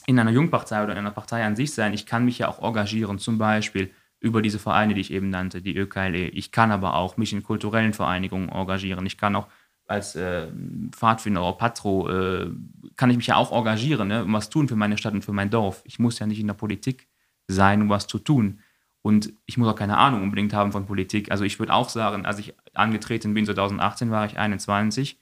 [0.08, 2.64] in einer Jungpartei oder in einer Partei an sich sein, ich kann mich ja auch
[2.64, 6.30] engagieren, zum Beispiel über diese Vereine, die ich eben nannte, die ÖKLE.
[6.30, 9.06] Ich kann aber auch mich in kulturellen Vereinigungen engagieren.
[9.06, 9.48] Ich kann auch
[9.94, 10.48] als äh,
[10.92, 12.52] Pfadfinder oder Patro, äh,
[12.96, 14.24] kann ich mich ja auch engagieren ne?
[14.24, 15.82] und was tun für meine Stadt und für mein Dorf.
[15.86, 17.08] Ich muss ja nicht in der Politik
[17.48, 18.60] sein, um was zu tun.
[19.02, 21.30] Und ich muss auch keine Ahnung unbedingt haben von Politik.
[21.30, 25.20] Also ich würde auch sagen, als ich angetreten bin, 2018 war ich 21,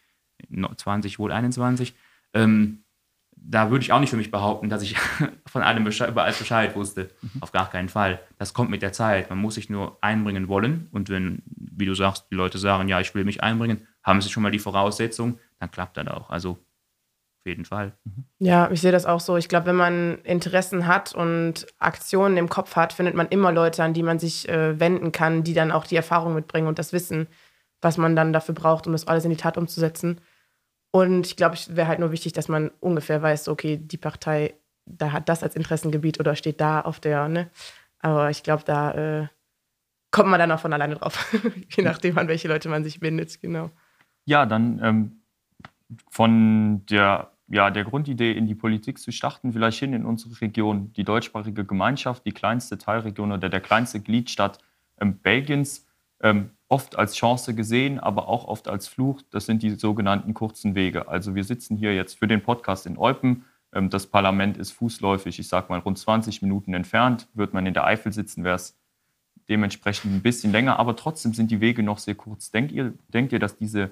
[0.77, 1.95] 20 wohl 21.
[2.33, 2.83] Ähm,
[3.35, 4.95] da würde ich auch nicht für mich behaupten, dass ich
[5.47, 7.09] von allem Bescheid, über alles Bescheid wusste.
[7.21, 7.41] Mhm.
[7.41, 8.19] Auf gar keinen Fall.
[8.37, 9.29] Das kommt mit der Zeit.
[9.29, 10.87] Man muss sich nur einbringen wollen.
[10.91, 14.29] Und wenn, wie du sagst, die Leute sagen, ja, ich will mich einbringen, haben sie
[14.29, 16.29] schon mal die Voraussetzung, dann klappt das auch.
[16.29, 16.57] Also
[17.41, 17.93] auf jeden Fall.
[18.03, 18.25] Mhm.
[18.37, 19.35] Ja, ich sehe das auch so.
[19.35, 23.83] Ich glaube, wenn man Interessen hat und Aktionen im Kopf hat, findet man immer Leute,
[23.83, 26.93] an die man sich äh, wenden kann, die dann auch die Erfahrung mitbringen und das
[26.93, 27.27] Wissen,
[27.81, 30.21] was man dann dafür braucht, um das alles in die Tat umzusetzen.
[30.91, 34.53] Und ich glaube, es wäre halt nur wichtig, dass man ungefähr weiß, okay, die Partei,
[34.85, 37.49] da hat das als Interessengebiet oder steht da auf der, ne?
[37.99, 39.27] Aber ich glaube, da äh,
[40.11, 41.33] kommt man dann auch von alleine drauf,
[41.75, 43.71] je nachdem, an welche Leute man sich wendet, genau.
[44.25, 45.21] Ja, dann ähm,
[46.09, 50.93] von der, ja, der Grundidee, in die Politik zu starten, vielleicht hin in unsere Region,
[50.93, 54.59] die deutschsprachige Gemeinschaft, die kleinste Teilregion oder der kleinste Gliedstadt
[54.99, 55.87] ähm, Belgiens.
[56.21, 59.21] Ähm, oft als Chance gesehen, aber auch oft als Fluch.
[59.29, 61.09] Das sind die sogenannten kurzen Wege.
[61.09, 63.43] Also wir sitzen hier jetzt für den Podcast in Eupen.
[63.73, 67.27] Ähm, das Parlament ist fußläufig, ich sage mal rund 20 Minuten entfernt.
[67.33, 68.77] Wird man in der Eifel sitzen, wäre es
[69.49, 72.51] dementsprechend ein bisschen länger, aber trotzdem sind die Wege noch sehr kurz.
[72.51, 73.91] Denkt ihr, denkt ihr dass diese,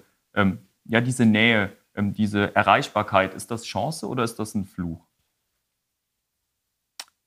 [0.85, 5.05] ja, diese Nähe, ähm, diese Erreichbarkeit, ist das Chance oder ist das ein Fluch?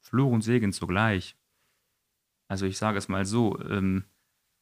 [0.01, 1.37] Fluch und Segen zugleich.
[2.49, 4.05] Also ich sage es mal so, ähm,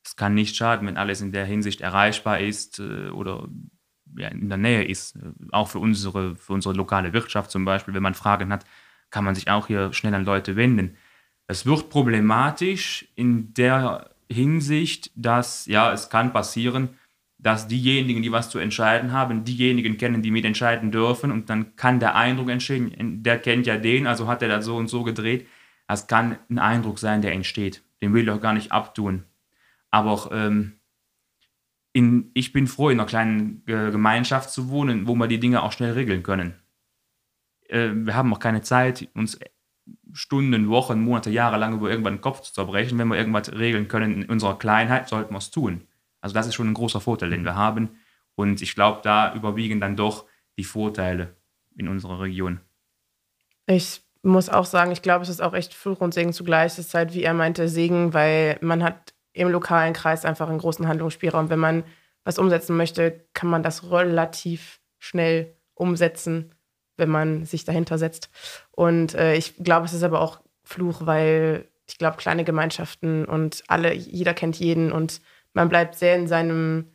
[0.05, 3.49] es kann nicht schaden, wenn alles in der Hinsicht erreichbar ist äh, oder
[4.17, 5.19] in der Nähe ist.
[5.51, 8.65] Auch für unsere, für unsere lokale Wirtschaft zum Beispiel, wenn man Fragen hat,
[9.11, 10.97] kann man sich auch hier schnell an Leute wenden.
[11.47, 16.91] Es wird problematisch in der Hinsicht, dass ja, es kann passieren,
[17.43, 21.99] dass diejenigen, die was zu entscheiden haben, diejenigen kennen, die mitentscheiden dürfen und dann kann
[21.99, 25.47] der Eindruck entstehen, der kennt ja den, also hat er das so und so gedreht.
[25.89, 27.83] Das kann ein Eindruck sein, der entsteht.
[28.03, 29.25] Den will ich auch gar nicht abtun.
[29.91, 30.81] Aber ähm,
[31.93, 35.63] in, ich bin froh, in einer kleinen äh, Gemeinschaft zu wohnen, wo wir die Dinge
[35.63, 36.55] auch schnell regeln können.
[37.69, 39.39] Äh, wir haben auch keine Zeit, uns
[40.13, 42.99] Stunden, Wochen, Monate, Jahre lang über irgendwann den Kopf zu zerbrechen.
[42.99, 45.83] Wenn wir irgendwas regeln können in unserer Kleinheit, sollten wir es tun.
[46.21, 47.99] Also das ist schon ein großer Vorteil, den wir haben.
[48.35, 51.37] Und ich glaube, da überwiegen dann doch die Vorteile
[51.77, 52.61] in unserer Region.
[53.67, 56.73] Ich muss auch sagen, ich glaube, es ist auch echt Fluch und Segen zugleich.
[56.73, 60.59] Es ist halt, wie er meinte, Segen, weil man hat im lokalen Kreis einfach einen
[60.59, 61.51] großen Handlungsspielraum.
[61.51, 61.85] Wenn man
[62.25, 66.55] was umsetzen möchte, kann man das relativ schnell umsetzen,
[66.97, 68.29] wenn man sich dahinter setzt.
[68.73, 73.65] Und äh, ich glaube, es ist aber auch Fluch, weil ich glaube, kleine Gemeinschaften und
[73.69, 75.21] alle, jeder kennt jeden und
[75.53, 76.87] man bleibt sehr in seinem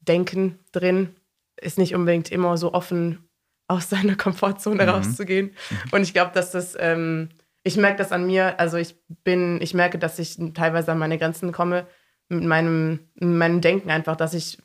[0.00, 1.16] Denken drin,
[1.56, 3.28] ist nicht unbedingt immer so offen,
[3.68, 4.88] aus seiner Komfortzone mhm.
[4.88, 5.46] rauszugehen.
[5.46, 5.76] Mhm.
[5.92, 7.30] Und ich glaube, dass das ähm,
[7.66, 11.18] ich merke das an mir, also ich bin, ich merke, dass ich teilweise an meine
[11.18, 11.88] Grenzen komme
[12.28, 14.58] mit meinem, mit meinem Denken einfach, dass ich,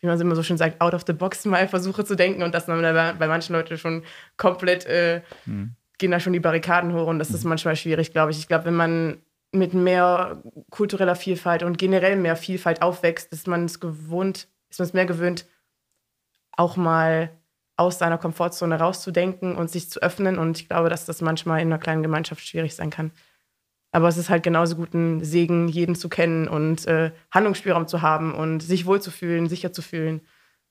[0.00, 2.44] wie man es immer so schön sagt, out of the box mal versuche zu denken
[2.44, 2.82] und dass man
[3.18, 4.04] bei manchen Leuten schon
[4.36, 5.74] komplett äh, mhm.
[5.98, 7.48] gehen da schon die Barrikaden hoch und das ist mhm.
[7.48, 8.38] manchmal schwierig, glaube ich.
[8.38, 9.18] Ich glaube, wenn man
[9.58, 14.86] mit mehr kultureller Vielfalt und generell mehr Vielfalt aufwächst, ist man es gewohnt, ist man
[14.86, 15.46] es mehr gewöhnt,
[16.52, 17.30] auch mal
[17.76, 20.38] aus seiner Komfortzone rauszudenken und sich zu öffnen.
[20.38, 23.12] Und ich glaube, dass das manchmal in einer kleinen Gemeinschaft schwierig sein kann.
[23.92, 28.02] Aber es ist halt genauso gut ein Segen, jeden zu kennen und äh, Handlungsspielraum zu
[28.02, 30.20] haben und sich wohlzufühlen, sicher zu fühlen.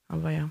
[0.08, 0.50] Aber ja.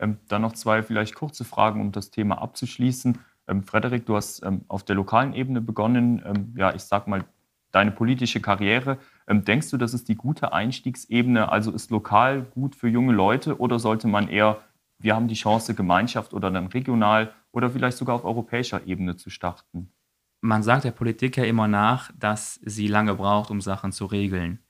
[0.00, 3.18] Ähm, dann noch zwei vielleicht kurze Fragen, um das Thema abzuschließen.
[3.48, 6.22] Ähm, Frederik, du hast ähm, auf der lokalen Ebene begonnen.
[6.24, 7.24] Ähm, ja, ich sag mal,
[7.70, 8.98] deine politische Karriere.
[9.26, 11.50] Ähm, denkst du, das ist die gute Einstiegsebene?
[11.50, 14.58] Also ist lokal gut für junge Leute oder sollte man eher
[14.98, 19.30] wir haben die Chance, Gemeinschaft oder dann regional oder vielleicht sogar auf europäischer Ebene zu
[19.30, 19.92] starten.
[20.40, 24.60] Man sagt der Politik ja immer nach, dass sie lange braucht, um Sachen zu regeln.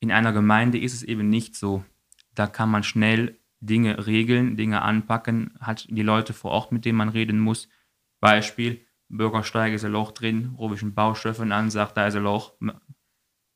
[0.00, 1.84] In einer Gemeinde ist es eben nicht so.
[2.34, 6.98] Da kann man schnell Dinge regeln, Dinge anpacken, hat die Leute vor Ort, mit denen
[6.98, 7.68] man reden muss.
[8.20, 12.22] Beispiel, Bürgersteig ist ein Loch drin, rufe ich einen Baustoffen an, sagt, da ist ein
[12.22, 12.54] Loch.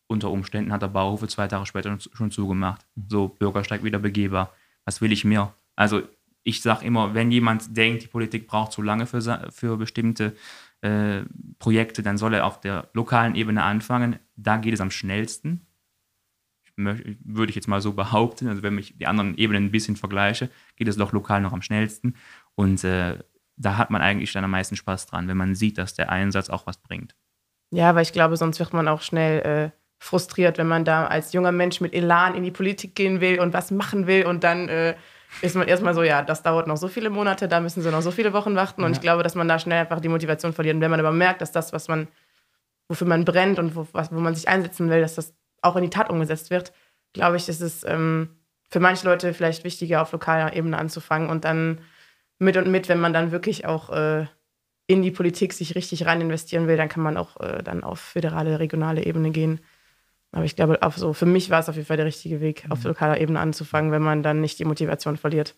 [0.06, 2.86] Unter Umständen hat der Bauhof zwei Tage später schon zugemacht.
[3.08, 4.52] So, Bürgersteig wieder begehbar.
[4.84, 5.54] Was will ich mehr?
[5.76, 6.02] Also
[6.42, 10.36] ich sage immer, wenn jemand denkt, die Politik braucht zu lange für, für bestimmte
[10.80, 11.22] äh,
[11.58, 14.18] Projekte, dann soll er auf der lokalen Ebene anfangen.
[14.36, 15.66] Da geht es am schnellsten.
[16.76, 18.48] Würde ich jetzt mal so behaupten.
[18.48, 21.60] Also wenn ich die anderen Ebenen ein bisschen vergleiche, geht es doch lokal noch am
[21.60, 22.14] schnellsten.
[22.54, 23.18] Und äh,
[23.60, 26.48] da hat man eigentlich dann am meisten Spaß dran, wenn man sieht, dass der Einsatz
[26.48, 27.14] auch was bringt.
[27.70, 31.32] Ja, weil ich glaube, sonst wird man auch schnell äh, frustriert, wenn man da als
[31.32, 34.68] junger Mensch mit Elan in die Politik gehen will und was machen will und dann
[34.68, 34.96] äh,
[35.42, 38.02] ist man erstmal so, ja, das dauert noch so viele Monate, da müssen sie noch
[38.02, 38.82] so viele Wochen warten.
[38.82, 40.74] Und ich glaube, dass man da schnell einfach die Motivation verliert.
[40.74, 42.08] Und wenn man aber merkt, dass das, was man,
[42.88, 45.84] wofür man brennt und wo, was, wo man sich einsetzen will, dass das auch in
[45.84, 46.72] die Tat umgesetzt wird,
[47.12, 51.44] glaube ich, ist es ähm, für manche Leute vielleicht wichtiger, auf lokaler Ebene anzufangen und
[51.44, 51.80] dann
[52.40, 54.26] mit und mit, wenn man dann wirklich auch äh,
[54.86, 58.00] in die Politik sich richtig rein investieren will, dann kann man auch äh, dann auf
[58.00, 59.60] föderale, regionale Ebene gehen.
[60.32, 62.66] Aber ich glaube, auf so, für mich war es auf jeden Fall der richtige Weg,
[62.70, 62.88] auf mhm.
[62.88, 65.54] lokaler Ebene anzufangen, wenn man dann nicht die Motivation verliert.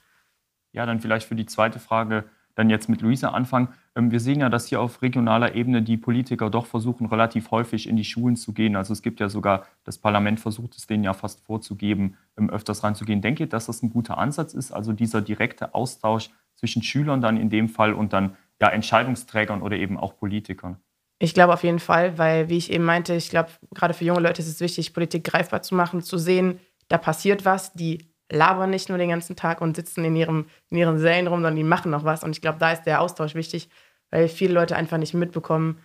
[0.72, 3.68] Ja, dann vielleicht für die zweite Frage dann jetzt mit Luisa anfangen.
[3.96, 7.88] Ähm, wir sehen ja, dass hier auf regionaler Ebene die Politiker doch versuchen, relativ häufig
[7.88, 8.76] in die Schulen zu gehen.
[8.76, 12.84] Also es gibt ja sogar, das Parlament versucht es denen ja fast vorzugeben, ähm, öfters
[12.84, 13.22] reinzugehen.
[13.22, 16.30] Denke, dass das ein guter Ansatz ist, also dieser direkte Austausch
[16.62, 20.76] zwischen Schülern dann in dem Fall und dann ja, Entscheidungsträgern oder eben auch Politikern?
[21.18, 24.20] Ich glaube auf jeden Fall, weil, wie ich eben meinte, ich glaube, gerade für junge
[24.20, 28.70] Leute ist es wichtig, Politik greifbar zu machen, zu sehen, da passiert was, die labern
[28.70, 31.64] nicht nur den ganzen Tag und sitzen in, ihrem, in ihren Sälen rum, sondern die
[31.64, 32.22] machen noch was.
[32.22, 33.68] Und ich glaube, da ist der Austausch wichtig,
[34.10, 35.78] weil viele Leute einfach nicht mitbekommen,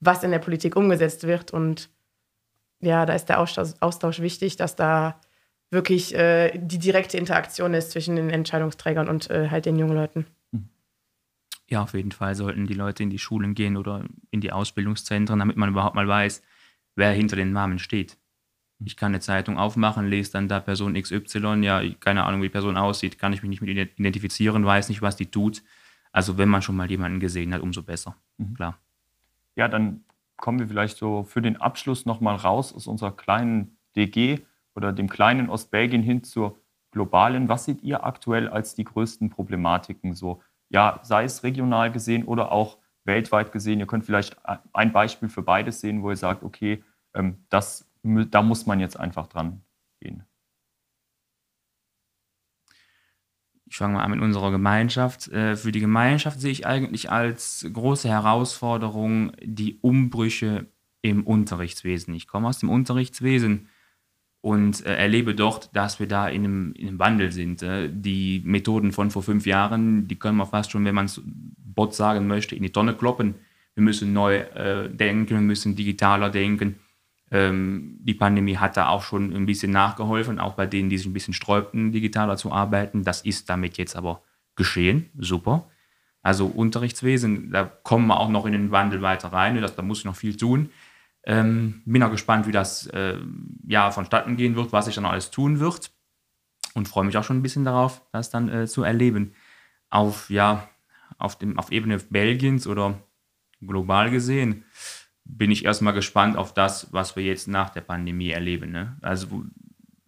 [0.00, 1.52] was in der Politik umgesetzt wird.
[1.52, 1.90] Und
[2.80, 5.20] ja, da ist der Austausch, Austausch wichtig, dass da
[5.74, 10.26] wirklich äh, die direkte Interaktion ist zwischen den Entscheidungsträgern und äh, halt den jungen Leuten.
[11.68, 15.38] Ja, auf jeden Fall sollten die Leute in die Schulen gehen oder in die Ausbildungszentren,
[15.38, 16.42] damit man überhaupt mal weiß,
[16.94, 18.18] wer hinter den Namen steht.
[18.84, 22.52] Ich kann eine Zeitung aufmachen, lese dann da Person XY, ja, keine Ahnung, wie die
[22.52, 25.62] Person aussieht, kann ich mich nicht mit identifizieren, weiß nicht, was die tut.
[26.12, 28.54] Also wenn man schon mal jemanden gesehen hat, umso besser, mhm.
[28.54, 28.78] klar.
[29.56, 30.04] Ja, dann
[30.36, 34.40] kommen wir vielleicht so für den Abschluss nochmal raus aus unserer kleinen DG
[34.74, 36.58] oder dem kleinen Ostbelgien hin zur
[36.90, 37.48] globalen.
[37.48, 40.40] Was seht ihr aktuell als die größten Problematiken so
[40.74, 43.80] ja, sei es regional gesehen oder auch weltweit gesehen.
[43.80, 44.36] Ihr könnt vielleicht
[44.72, 46.82] ein Beispiel für beides sehen, wo ihr sagt, okay,
[47.14, 49.62] ähm, das, da muss man jetzt einfach dran
[50.00, 50.24] gehen.
[53.66, 55.28] Ich fange mal an mit unserer Gemeinschaft.
[55.28, 60.66] Äh, für die Gemeinschaft sehe ich eigentlich als große Herausforderung die Umbrüche
[61.02, 62.14] im Unterrichtswesen.
[62.14, 63.68] Ich komme aus dem Unterrichtswesen
[64.44, 67.62] und äh, erlebe dort, dass wir da in einem, in einem Wandel sind.
[67.62, 71.22] Äh, die Methoden von vor fünf Jahren, die können wir fast schon, wenn man es
[71.24, 73.36] Bot sagen möchte, in die Tonne kloppen.
[73.74, 76.74] Wir müssen neu äh, denken, wir müssen digitaler denken.
[77.30, 81.06] Ähm, die Pandemie hat da auch schon ein bisschen nachgeholfen, auch bei denen, die sich
[81.06, 83.02] ein bisschen sträubten, digitaler zu arbeiten.
[83.02, 84.20] Das ist damit jetzt aber
[84.56, 85.08] geschehen.
[85.16, 85.70] Super.
[86.20, 89.58] Also Unterrichtswesen, da kommen wir auch noch in den Wandel weiter rein.
[89.58, 90.68] Das, da muss ich noch viel tun.
[91.26, 93.18] Ähm, bin auch gespannt, wie das äh,
[93.66, 95.90] ja vonstatten gehen wird, was sich dann alles tun wird.
[96.74, 99.34] Und freue mich auch schon ein bisschen darauf, das dann äh, zu erleben.
[99.90, 100.68] Auf, ja,
[101.18, 102.98] auf, dem, auf Ebene Belgiens oder
[103.60, 104.64] global gesehen
[105.24, 108.70] bin ich erstmal gespannt auf das, was wir jetzt nach der Pandemie erleben.
[108.70, 108.96] Ne?
[109.00, 109.44] Also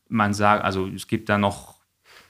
[0.08, 1.80] man sagt, also es gibt da noch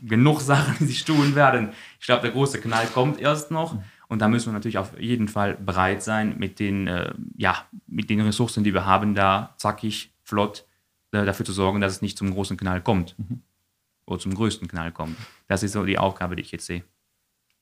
[0.01, 1.71] genug Sachen, die sich tun werden.
[2.01, 3.83] Ich glaube, der große Knall kommt erst noch.
[4.09, 8.09] Und da müssen wir natürlich auf jeden Fall bereit sein, mit den, äh, ja, mit
[8.09, 10.65] den Ressourcen, die wir haben, da zackig, flott
[11.13, 13.19] äh, dafür zu sorgen, dass es nicht zum großen Knall kommt.
[13.19, 13.43] Mhm.
[14.07, 15.17] Oder zum größten Knall kommt.
[15.49, 16.85] Das ist so die Aufgabe, die ich jetzt sehe.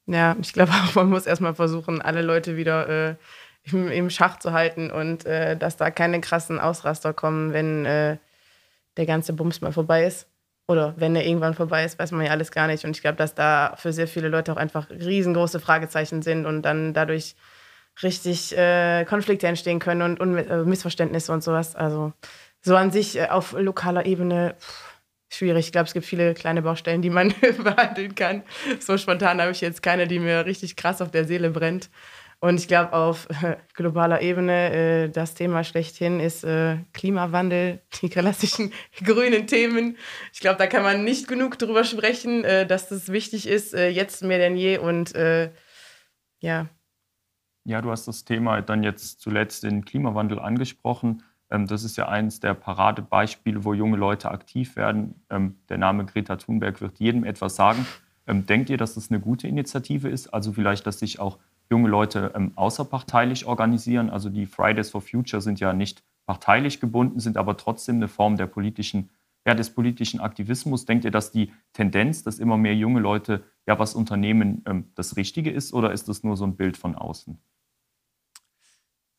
[0.07, 3.17] Ja, ich glaube auch, man muss erstmal versuchen, alle Leute wieder äh,
[3.65, 8.19] im, im, Schach zu halten und äh, dass da keine krassen Ausraster kommen, wenn äh,
[8.99, 10.29] der ganze Bums mal vorbei ist
[10.67, 12.85] oder wenn er irgendwann vorbei ist, weiß man ja alles gar nicht.
[12.85, 16.63] Und ich glaube, dass da für sehr viele Leute auch einfach riesengroße Fragezeichen sind und
[16.63, 17.35] dann dadurch
[18.03, 21.77] richtig äh, Konflikte entstehen können und, und äh, Missverständnisse und sowas.
[21.77, 22.13] Also
[22.63, 25.67] so an sich äh, auf lokaler Ebene pff, schwierig.
[25.67, 28.43] Ich glaube, es gibt viele kleine Baustellen, die man behandeln kann.
[28.81, 31.91] So spontan habe ich jetzt keine, die mir richtig krass auf der Seele brennt.
[32.45, 38.11] Und ich glaube, auf äh, globaler Ebene äh, das Thema schlechthin ist äh, Klimawandel, die
[38.11, 38.71] klassischen
[39.03, 39.97] grünen Themen.
[40.31, 43.89] Ich glaube, da kann man nicht genug drüber sprechen, äh, dass das wichtig ist, äh,
[43.89, 44.77] jetzt mehr denn je.
[44.77, 45.53] Und äh,
[46.41, 46.69] ja.
[47.65, 51.23] Ja, du hast das Thema dann jetzt zuletzt den Klimawandel angesprochen.
[51.51, 55.25] Ähm, das ist ja eines der Paradebeispiele, wo junge Leute aktiv werden.
[55.31, 57.87] Ähm, der Name Greta Thunberg wird jedem etwas sagen.
[58.27, 60.29] Ähm, denkt ihr, dass das eine gute Initiative ist?
[60.29, 61.39] Also vielleicht, dass sich auch
[61.71, 64.11] junge Leute ähm, außerparteilich organisieren.
[64.11, 68.37] Also die Fridays for Future sind ja nicht parteilich gebunden, sind aber trotzdem eine Form
[68.37, 69.11] der politischen,
[69.47, 70.87] ja, des politischen Aktivismus.
[70.87, 75.17] Denkt ihr, dass die Tendenz, dass immer mehr junge Leute ja was unternehmen, ähm, das
[75.17, 77.39] Richtige ist oder ist das nur so ein Bild von außen?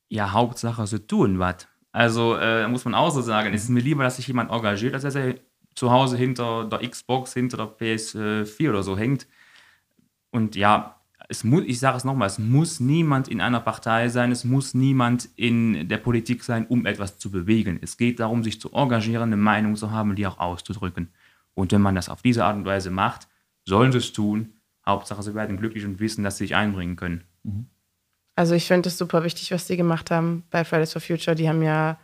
[0.10, 1.68] Ja, Hauptsache, sie tun was.
[1.92, 4.94] Also äh, muss man auch so sagen, es ist mir lieber, dass sich jemand engagiert,
[4.94, 5.36] als dass er
[5.76, 9.28] zu Hause hinter der Xbox, hinter der PS4 oder so hängt.
[10.32, 14.32] Und ja, es muss, ich sage es nochmal, es muss niemand in einer Partei sein,
[14.32, 17.80] es muss niemand in der Politik sein, um etwas zu bewegen.
[17.82, 21.10] Es geht darum, sich zu engagieren, eine Meinung zu haben und die auch auszudrücken.
[21.54, 23.28] Und wenn man das auf diese Art und Weise macht,
[23.66, 24.54] sollen sie es tun.
[24.86, 27.24] Hauptsache, sie werden glücklich und wissen, dass sie sich einbringen können.
[27.44, 27.68] Mhm.
[28.36, 31.36] Also ich finde es super wichtig, was die gemacht haben bei Fridays for Future.
[31.36, 31.98] Die haben ja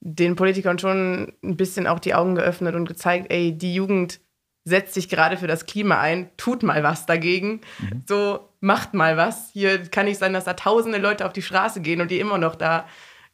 [0.00, 4.20] den Politikern schon ein bisschen auch die Augen geöffnet und gezeigt, ey, die Jugend
[4.64, 7.60] setzt sich gerade für das Klima ein, tut mal was dagegen.
[7.80, 8.04] Mhm.
[8.06, 9.50] So, macht mal was.
[9.52, 12.38] Hier kann nicht sein, dass da tausende Leute auf die Straße gehen und die immer
[12.38, 12.86] noch da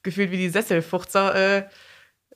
[0.03, 1.69] gefühlt wie die Sesselfuchzer äh,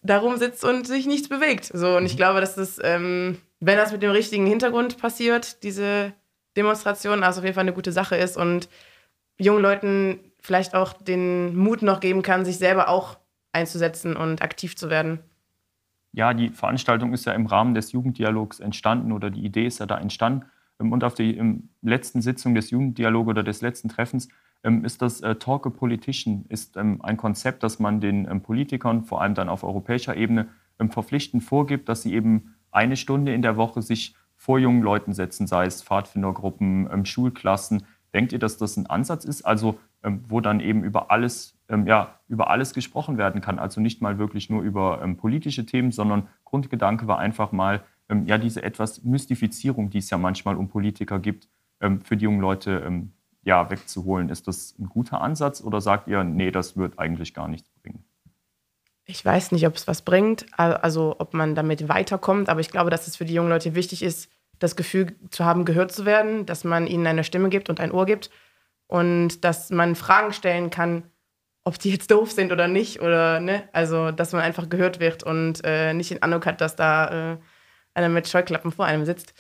[0.02, 1.70] da rumsitzt und sich nichts bewegt.
[1.72, 2.18] So, und ich mhm.
[2.18, 6.12] glaube, dass das, ähm, wenn das mit dem richtigen Hintergrund passiert, diese
[6.57, 8.68] Demonstration, also auf jeden Fall eine gute Sache ist und
[9.38, 13.16] jungen Leuten vielleicht auch den Mut noch geben kann, sich selber auch
[13.52, 15.20] einzusetzen und aktiv zu werden.
[16.12, 19.87] Ja, die Veranstaltung ist ja im Rahmen des Jugenddialogs entstanden oder die Idee ist ja
[19.87, 20.44] da entstanden.
[20.79, 21.35] Ähm, und auf der
[21.81, 24.29] letzten Sitzung des Jugenddialogs oder des letzten Treffens
[24.64, 29.05] ähm, ist das äh, Talk a Politician, ist ähm, ein Konzept, das man den Politikern,
[29.05, 30.48] vor allem dann auf europäischer Ebene,
[30.90, 35.46] verpflichtend vorgibt, dass sie eben eine Stunde in der Woche sich vor jungen Leuten setzen,
[35.46, 37.85] sei es Pfadfindergruppen, Schulklassen.
[38.12, 42.50] Denkt ihr, dass das ein Ansatz ist, also wo dann eben über alles, ja, über
[42.50, 43.58] alles gesprochen werden kann?
[43.58, 48.38] Also nicht mal wirklich nur über politische Themen, sondern Grundgedanke war einfach mal, ähm, ja
[48.38, 51.48] diese etwas Mystifizierung, die es ja manchmal um Politiker gibt,
[51.80, 54.28] ähm, für die jungen Leute ähm, ja, wegzuholen.
[54.28, 58.04] Ist das ein guter Ansatz oder sagt ihr, nee, das wird eigentlich gar nichts bringen?
[59.04, 62.90] Ich weiß nicht, ob es was bringt, also ob man damit weiterkommt, aber ich glaube,
[62.90, 64.30] dass es für die jungen Leute wichtig ist,
[64.61, 67.90] das Gefühl zu haben, gehört zu werden, dass man ihnen eine Stimme gibt und ein
[67.90, 68.30] Ohr gibt
[68.87, 71.02] und dass man Fragen stellen kann,
[71.64, 75.22] ob die jetzt doof sind oder nicht oder ne, also dass man einfach gehört wird
[75.22, 77.38] und äh, nicht den Eindruck hat, dass da äh,
[77.94, 79.35] einer mit Scheuklappen vor einem sitzt.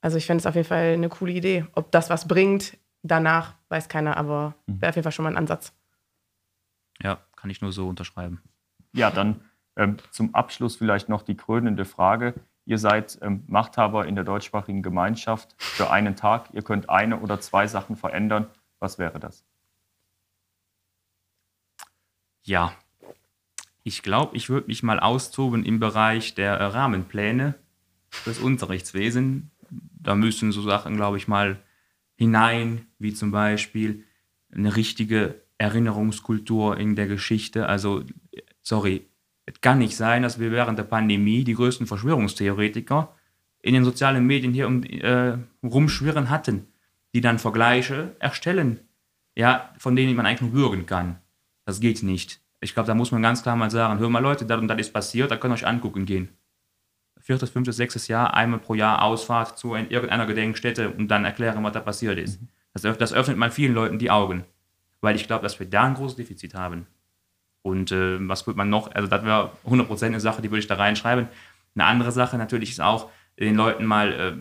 [0.00, 1.64] Also ich fände es auf jeden Fall eine coole Idee.
[1.74, 4.82] Ob das was bringt, danach weiß keiner, aber mhm.
[4.82, 5.72] wäre auf jeden Fall schon mal ein Ansatz.
[7.00, 8.42] Ja, kann ich nur so unterschreiben.
[8.92, 9.40] Ja, dann
[9.76, 12.34] ähm, zum Abschluss vielleicht noch die krönende Frage.
[12.64, 16.50] Ihr seid ähm, Machthaber in der deutschsprachigen Gemeinschaft für einen Tag.
[16.52, 18.46] Ihr könnt eine oder zwei Sachen verändern.
[18.78, 19.44] Was wäre das?
[22.44, 22.76] Ja,
[23.84, 27.54] ich glaube, ich würde mich mal austoben im Bereich der Rahmenpläne
[28.24, 29.50] das Unterrichtswesen.
[29.70, 31.60] Da müssen so Sachen, glaube ich, mal
[32.16, 34.04] hinein, wie zum Beispiel
[34.54, 37.68] eine richtige Erinnerungskultur in der Geschichte.
[37.68, 38.04] Also,
[38.62, 39.06] sorry,
[39.46, 43.14] es kann nicht sein, dass wir während der Pandemie die größten Verschwörungstheoretiker
[43.60, 46.66] in den sozialen Medien hier um, äh, rumschwirren hatten,
[47.14, 48.80] die dann Vergleiche erstellen,
[49.36, 51.21] ja, von denen man eigentlich nur würgen kann.
[51.64, 52.40] Das geht nicht.
[52.60, 54.78] Ich glaube, da muss man ganz klar mal sagen, hör mal Leute, das und das
[54.78, 56.28] ist passiert, da könnt ihr euch angucken gehen
[57.22, 61.72] viertes, fünftes, sechstes Jahr einmal pro Jahr Ausfahrt zu irgendeiner Gedenkstätte und dann erklären, was
[61.72, 62.40] da passiert ist.
[62.40, 62.48] Mhm.
[62.74, 64.44] Das, das, öffnet mal vielen Leuten die Augen,
[65.00, 66.86] weil ich glaube, dass wir da ein großes Defizit haben.
[67.62, 70.66] Und äh, was wird man noch, also das wäre 100% eine Sache, die würde ich
[70.66, 71.28] da reinschreiben.
[71.74, 74.32] Eine andere Sache natürlich ist auch, den Leuten mal äh,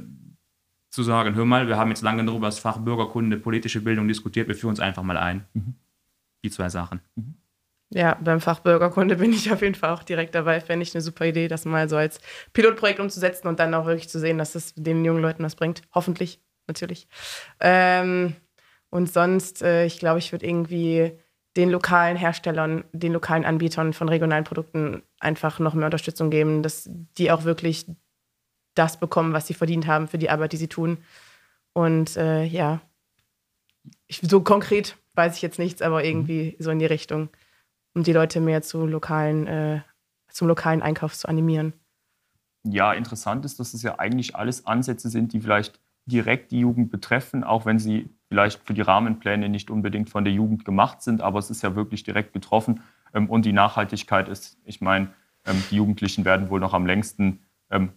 [0.89, 4.47] zu sagen, hör mal, wir haben jetzt lange darüber das Fach Bürgerkunde, politische Bildung diskutiert,
[4.47, 5.45] wir führen uns einfach mal ein.
[5.53, 5.75] Mhm.
[6.43, 7.01] Die zwei Sachen.
[7.15, 7.36] Mhm.
[7.93, 10.62] Ja, beim Fach Bürgerkunde bin ich auf jeden Fall auch direkt dabei.
[10.62, 12.19] Fände ich eine super Idee, das mal so als
[12.54, 15.82] Pilotprojekt umzusetzen und dann auch wirklich zu sehen, dass es den jungen Leuten was bringt.
[15.93, 17.08] Hoffentlich, natürlich.
[17.60, 18.36] Ähm,
[18.89, 21.17] und sonst, äh, ich glaube, ich würde irgendwie
[21.58, 26.89] den lokalen Herstellern, den lokalen Anbietern von regionalen Produkten einfach noch mehr Unterstützung geben, dass
[26.89, 27.88] die auch wirklich
[28.73, 30.97] das bekommen, was sie verdient haben für die Arbeit, die sie tun.
[31.73, 32.80] Und äh, ja,
[34.08, 37.30] ich, so konkret weiß ich jetzt nichts, aber irgendwie so in die Richtung
[37.93, 39.82] um die Leute mehr zu lokalen, äh,
[40.30, 41.74] zum lokalen Einkauf zu animieren.
[42.63, 46.91] Ja, interessant ist, dass es ja eigentlich alles Ansätze sind, die vielleicht direkt die Jugend
[46.91, 51.21] betreffen, auch wenn sie vielleicht für die Rahmenpläne nicht unbedingt von der Jugend gemacht sind,
[51.21, 52.82] aber es ist ja wirklich direkt getroffen.
[53.13, 55.10] Ähm, und die Nachhaltigkeit ist, ich meine,
[55.45, 57.91] ähm, die Jugendlichen werden wohl noch am längsten ähm,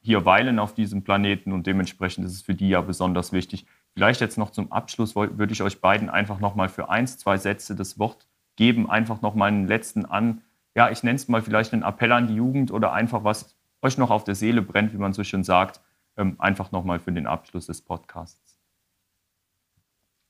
[0.00, 3.66] hier weilen auf diesem Planeten und dementsprechend ist es für die ja besonders wichtig.
[3.94, 7.38] Vielleicht jetzt noch zum Abschluss würde ich euch beiden einfach noch mal für eins, zwei
[7.38, 8.26] Sätze das Wort
[8.56, 10.42] geben einfach noch mal einen letzten an,
[10.74, 13.98] ja, ich nenne es mal vielleicht einen Appell an die Jugend oder einfach was euch
[13.98, 15.80] noch auf der Seele brennt, wie man so schön sagt,
[16.16, 18.58] ähm, einfach noch mal für den Abschluss des Podcasts.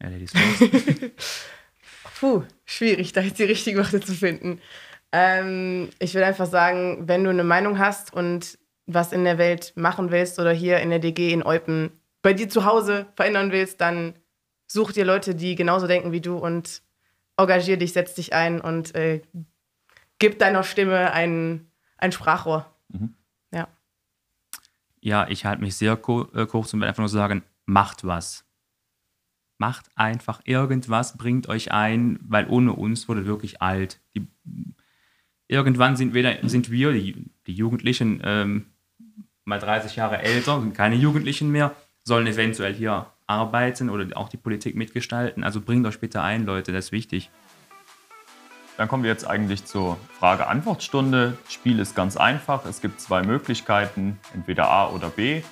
[0.03, 0.09] Ja,
[2.21, 4.61] Puh, schwierig, da jetzt die richtigen Worte zu finden.
[5.13, 9.73] Ähm, ich will einfach sagen, wenn du eine Meinung hast und was in der Welt
[9.77, 11.91] machen willst oder hier in der DG in Eupen
[12.25, 14.15] bei dir zu Hause verändern willst, dann
[14.67, 16.81] such dir Leute, die genauso denken wie du und
[17.37, 19.21] engagier dich, setz dich ein und äh,
[20.19, 22.75] gib deiner Stimme ein, ein Sprachrohr.
[22.89, 23.15] Mhm.
[23.53, 23.69] Ja.
[25.03, 28.47] Ja, ich halte mich sehr äh, kurz und will einfach nur sagen, macht was.
[29.59, 34.01] Macht einfach irgendwas, bringt euch ein, weil ohne uns wurde wirklich alt.
[34.15, 34.27] Die,
[35.47, 38.73] irgendwann sind wir, sind wir die, die Jugendlichen, ähm,
[39.45, 44.37] mal 30 Jahre älter, sind keine Jugendlichen mehr, sollen eventuell hier arbeiten oder auch die
[44.37, 45.43] Politik mitgestalten.
[45.43, 47.31] Also bringt euch bitte ein, Leute, das ist wichtig.
[48.77, 51.39] Dann kommen wir jetzt eigentlich zur Frage-Antwort-Stunde.
[51.49, 52.67] Spiel ist ganz einfach.
[52.67, 55.43] Es gibt zwei Möglichkeiten, entweder A oder B.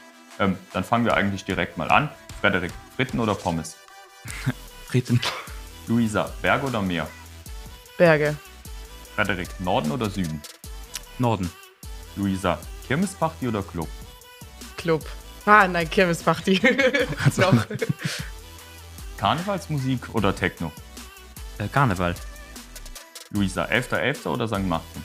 [0.40, 2.08] Ähm, dann fangen wir eigentlich direkt mal an.
[2.40, 3.76] Frederik, Fritten oder Pommes?
[4.86, 5.20] Fritten.
[5.86, 7.06] Luisa, Berg oder Meer?
[7.96, 8.36] Berge.
[9.14, 10.42] Frederik, Norden oder Süden?
[11.18, 11.50] Norden.
[12.16, 13.88] Luisa, Kirmesparty oder Club?
[14.76, 15.04] Club.
[15.44, 16.60] Ah, nein, Kirmesparty.
[17.36, 17.66] Noch.
[19.18, 20.72] Karnevalsmusik oder Techno?
[21.58, 22.14] Äh, Karneval.
[23.30, 24.26] Luisa, 11.11.
[24.28, 24.66] oder St.
[24.66, 25.04] Martin?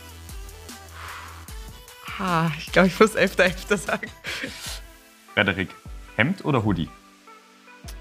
[2.20, 3.78] Ah, ich glaube, ich muss 11.11.
[3.78, 4.10] sagen.
[5.34, 5.70] Frederik,
[6.16, 6.90] Hemd oder Hoodie?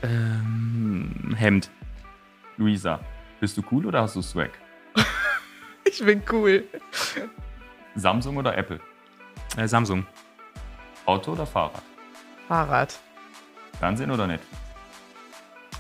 [0.03, 1.71] Ähm, Hemd.
[2.57, 3.01] Luisa,
[3.41, 4.51] bist du cool oder hast du Swag?
[5.89, 6.65] Ich bin cool.
[7.95, 8.81] Samsung oder Apple?
[9.57, 10.05] Äh, Samsung.
[11.07, 11.83] Auto oder Fahrrad?
[12.49, 12.95] Fahrrad.
[13.79, 14.57] Fernsehen oder Netflix?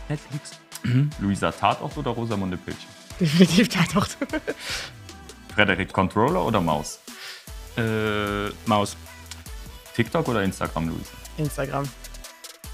[0.08, 0.50] Netflix.
[1.20, 2.88] Luisa, Tatort oder Rosamunde Pilcher?
[3.18, 4.16] Definitiv Tatort.
[5.54, 7.00] Frederik, Controller oder Maus?
[7.76, 8.96] Äh, Maus.
[9.94, 11.10] TikTok oder Instagram, Luisa?
[11.38, 11.88] Instagram.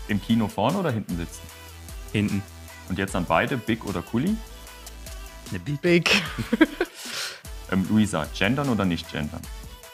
[0.09, 1.41] Im Kino vorne oder hinten sitzen?
[2.13, 2.43] Hinten.
[2.89, 4.37] Und jetzt an beide, Big oder Kuli?
[5.51, 5.81] Eine Big.
[5.81, 6.23] Big.
[7.71, 9.41] Ähm, Luisa, gendern oder nicht gendern?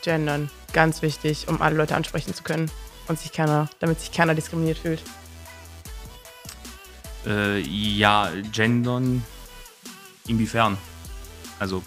[0.02, 0.50] Gendern.
[0.72, 2.68] Ganz wichtig, um alle Leute ansprechen zu können.
[3.08, 5.02] Und sich keiner, damit sich keiner diskriminiert fühlt.
[7.26, 9.24] Äh, ja, gendern.
[10.26, 10.76] Inwiefern?
[11.58, 11.82] Also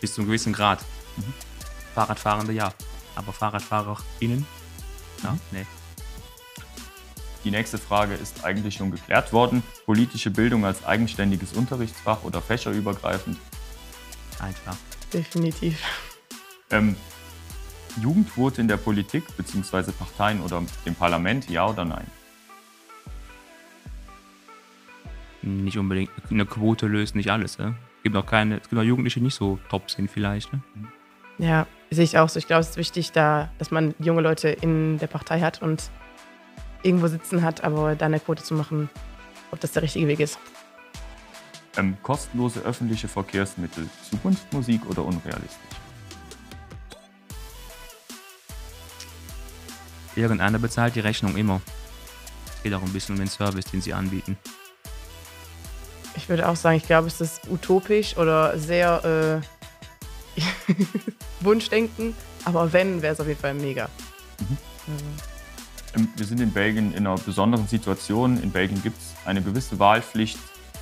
[0.00, 0.80] bis zu einem gewissen Grad.
[1.16, 1.34] Mhm.
[1.94, 2.72] Fahrradfahrende ja.
[3.16, 4.46] Aber FahrradfahrerInnen?
[5.22, 5.66] Ja, nee.
[7.44, 9.62] Die nächste Frage ist eigentlich schon geklärt worden.
[9.84, 13.38] Politische Bildung als eigenständiges Unterrichtsfach oder fächerübergreifend?
[14.40, 14.76] Einfach.
[15.12, 15.78] Definitiv.
[16.70, 16.96] Ähm,
[18.00, 19.92] Jugendquote in der Politik bzw.
[19.92, 22.06] Parteien oder dem Parlament, ja oder nein?
[25.42, 26.10] Nicht unbedingt.
[26.30, 27.58] Eine Quote löst nicht alles.
[27.58, 27.74] Ne?
[27.98, 30.52] Es gibt auch keine, es gibt auch Jugendliche, die nicht so top sind vielleicht.
[30.52, 30.60] Ne?
[31.38, 32.38] Ja, sehe ich auch so.
[32.38, 35.90] Ich glaube, es ist wichtig, da, dass man junge Leute in der Partei hat und
[36.82, 38.90] irgendwo sitzen hat, aber da eine Quote zu machen,
[39.50, 40.38] ob das der richtige Weg ist.
[41.76, 45.85] Ähm, kostenlose öffentliche Verkehrsmittel, Zukunftsmusik oder unrealistisch?
[50.16, 51.60] Irgendeiner bezahlt die Rechnung immer.
[52.56, 54.36] Es geht auch ein bisschen um den Service, den sie anbieten.
[56.16, 60.42] Ich würde auch sagen, ich glaube, es ist utopisch oder sehr äh,
[61.40, 62.14] Wunschdenken.
[62.44, 63.88] Aber wenn, wäre es auf jeden Fall mega.
[64.38, 65.04] Also,
[65.94, 68.42] Ähm, wir sind in Belgien in einer besonderen Situation.
[68.42, 70.38] In Belgien gibt es eine gewisse Wahlpflicht.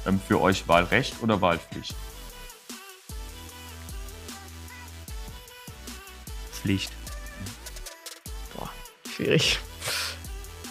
[0.06, 1.94] Ähm, für euch Wahlrecht oder Wahlpflicht?
[6.52, 6.92] Pflicht.
[9.14, 9.58] Schwierig.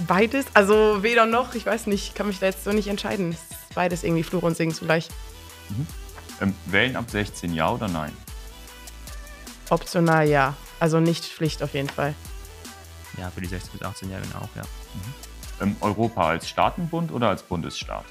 [0.07, 3.37] Beides, also weder noch, ich weiß nicht, kann mich da jetzt so nicht entscheiden.
[3.75, 5.07] Beides irgendwie Fluch und Singen zugleich.
[6.41, 8.11] Ähm, wählen ab 16, ja oder nein?
[9.69, 10.55] Optional ja.
[10.79, 12.13] Also nicht Pflicht auf jeden Fall.
[13.17, 14.63] Ja, für die 16- bis 18-Jährigen auch, ja.
[15.61, 18.05] Ähm, Europa als Staatenbund oder als Bundesstaat?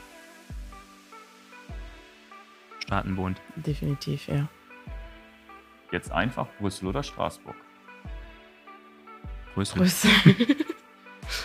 [2.84, 3.40] Staatenbund.
[3.56, 4.48] Definitiv, ja.
[5.90, 7.56] Jetzt einfach Brüssel oder Straßburg?
[9.54, 9.78] Brüssel.
[9.80, 10.10] Brüssel.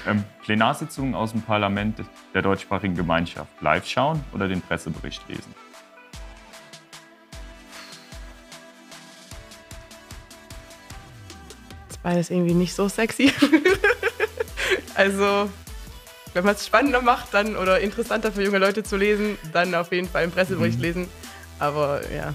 [0.06, 2.00] Ähm, Plenarsitzungen aus dem Parlament
[2.34, 5.54] der deutschsprachigen Gemeinschaft live schauen oder den Pressebericht lesen?
[11.90, 13.32] ist beides irgendwie nicht so sexy.
[14.96, 15.50] also,
[16.34, 19.92] wenn man es spannender macht dann oder interessanter für junge Leute zu lesen, dann auf
[19.92, 20.84] jeden Fall im Pressebericht Mhm.
[20.84, 21.08] lesen.
[21.60, 22.34] Aber ja,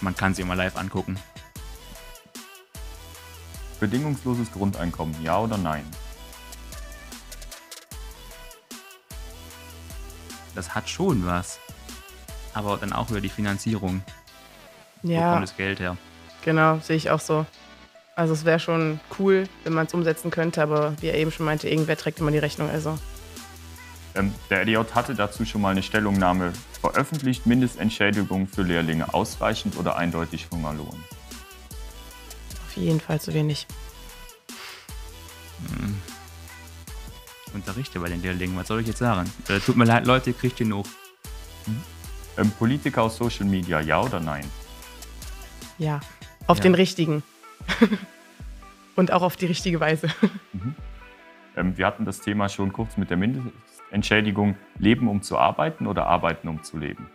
[0.00, 1.16] Man kann sie immer live angucken.
[3.82, 5.84] Bedingungsloses Grundeinkommen, ja oder nein?
[10.54, 11.58] Das hat schon was.
[12.54, 14.04] Aber dann auch über die Finanzierung.
[15.02, 15.96] Wo ja, kommt das Geld her?
[16.44, 17.44] genau, sehe ich auch so.
[18.14, 21.44] Also es wäre schon cool, wenn man es umsetzen könnte, aber wie er eben schon
[21.44, 22.70] meinte, irgendwer trägt immer die Rechnung.
[22.70, 22.96] Also
[24.14, 27.46] Ähm, der LJ hatte dazu schon mal eine Stellungnahme veröffentlicht.
[27.46, 31.02] Mindestentschädigung für Lehrlinge ausreichend oder eindeutig Hungerlohn?
[32.72, 33.66] Auf jeden Fall zu wenig.
[37.52, 38.56] Unterrichte bei den Lehrlingen.
[38.56, 39.30] Was soll ich jetzt sagen?
[39.48, 40.86] Äh, tut mir leid, Leute, ihr kriegt genug.
[42.38, 44.50] Ähm, Politiker aus Social Media, ja oder nein?
[45.76, 46.00] Ja,
[46.46, 46.62] auf Ja.
[46.62, 47.22] den richtigen.
[48.96, 50.08] Und auch auf die richtige Weise.
[51.54, 53.18] Ähm, wir hatten das Thema schon kurz mit der
[53.90, 57.10] Entschädigung leben, um zu arbeiten oder arbeiten, um zu leben?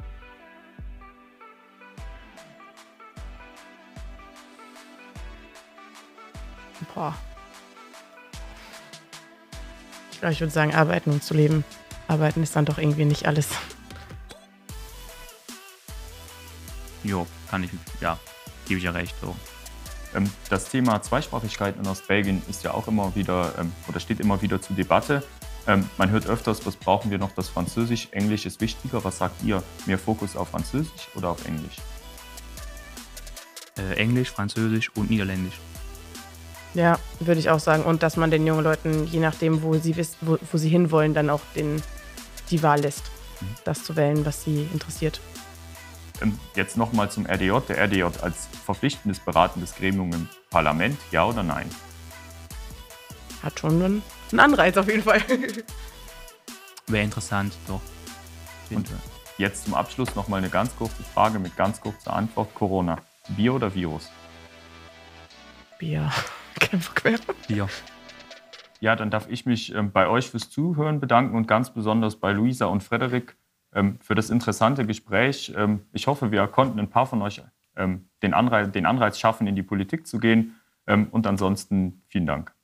[6.97, 7.15] Boah.
[10.11, 11.63] Ich glaube, ich würde sagen, arbeiten, um zu leben.
[12.07, 13.49] Arbeiten ist dann doch irgendwie nicht alles.
[17.03, 17.69] Jo, kann ich,
[18.01, 18.17] ja,
[18.65, 19.13] gebe ich ja recht.
[19.21, 19.35] So.
[20.15, 24.41] Ähm, das Thema Zweisprachigkeit in Ostbelgien ist ja auch immer wieder ähm, oder steht immer
[24.41, 25.21] wieder zur Debatte.
[25.67, 29.03] Ähm, man hört öfters, was brauchen wir noch, das Französisch, Englisch ist wichtiger.
[29.03, 29.61] Was sagt ihr?
[29.85, 31.75] Mehr Fokus auf Französisch oder auf Englisch?
[33.77, 35.59] Äh, Englisch, Französisch und Niederländisch.
[36.73, 37.83] Ja, würde ich auch sagen.
[37.83, 41.13] Und dass man den jungen Leuten, je nachdem, wo sie, wissen, wo, wo sie hinwollen,
[41.13, 41.81] dann auch den,
[42.49, 43.03] die Wahl lässt,
[43.41, 43.45] mhm.
[43.63, 45.19] das zu wählen, was sie interessiert.
[46.21, 47.51] Ähm, jetzt nochmal zum RDJ.
[47.67, 51.69] Der RDJ als verpflichtendes beratendes Gremium im Parlament, ja oder nein?
[53.43, 55.21] Hat schon einen Anreiz auf jeden Fall.
[56.87, 57.81] Wäre interessant, doch.
[58.69, 58.89] Und
[59.37, 62.53] jetzt zum Abschluss nochmal eine ganz kurze Frage mit ganz kurzer Antwort.
[62.55, 62.97] Corona,
[63.29, 64.09] Bier oder Virus?
[65.77, 66.11] Bier.
[66.59, 66.81] Kein.
[67.47, 67.67] Bier.
[68.79, 72.31] Ja, dann darf ich mich ähm, bei euch fürs Zuhören bedanken und ganz besonders bei
[72.31, 73.35] Luisa und Frederik
[73.73, 75.53] ähm, für das interessante Gespräch.
[75.55, 77.41] Ähm, ich hoffe, wir konnten ein paar von euch
[78.23, 80.55] den Anreiz, den Anreiz schaffen, in die Politik zu gehen.
[80.87, 82.56] Und ansonsten vielen Dank.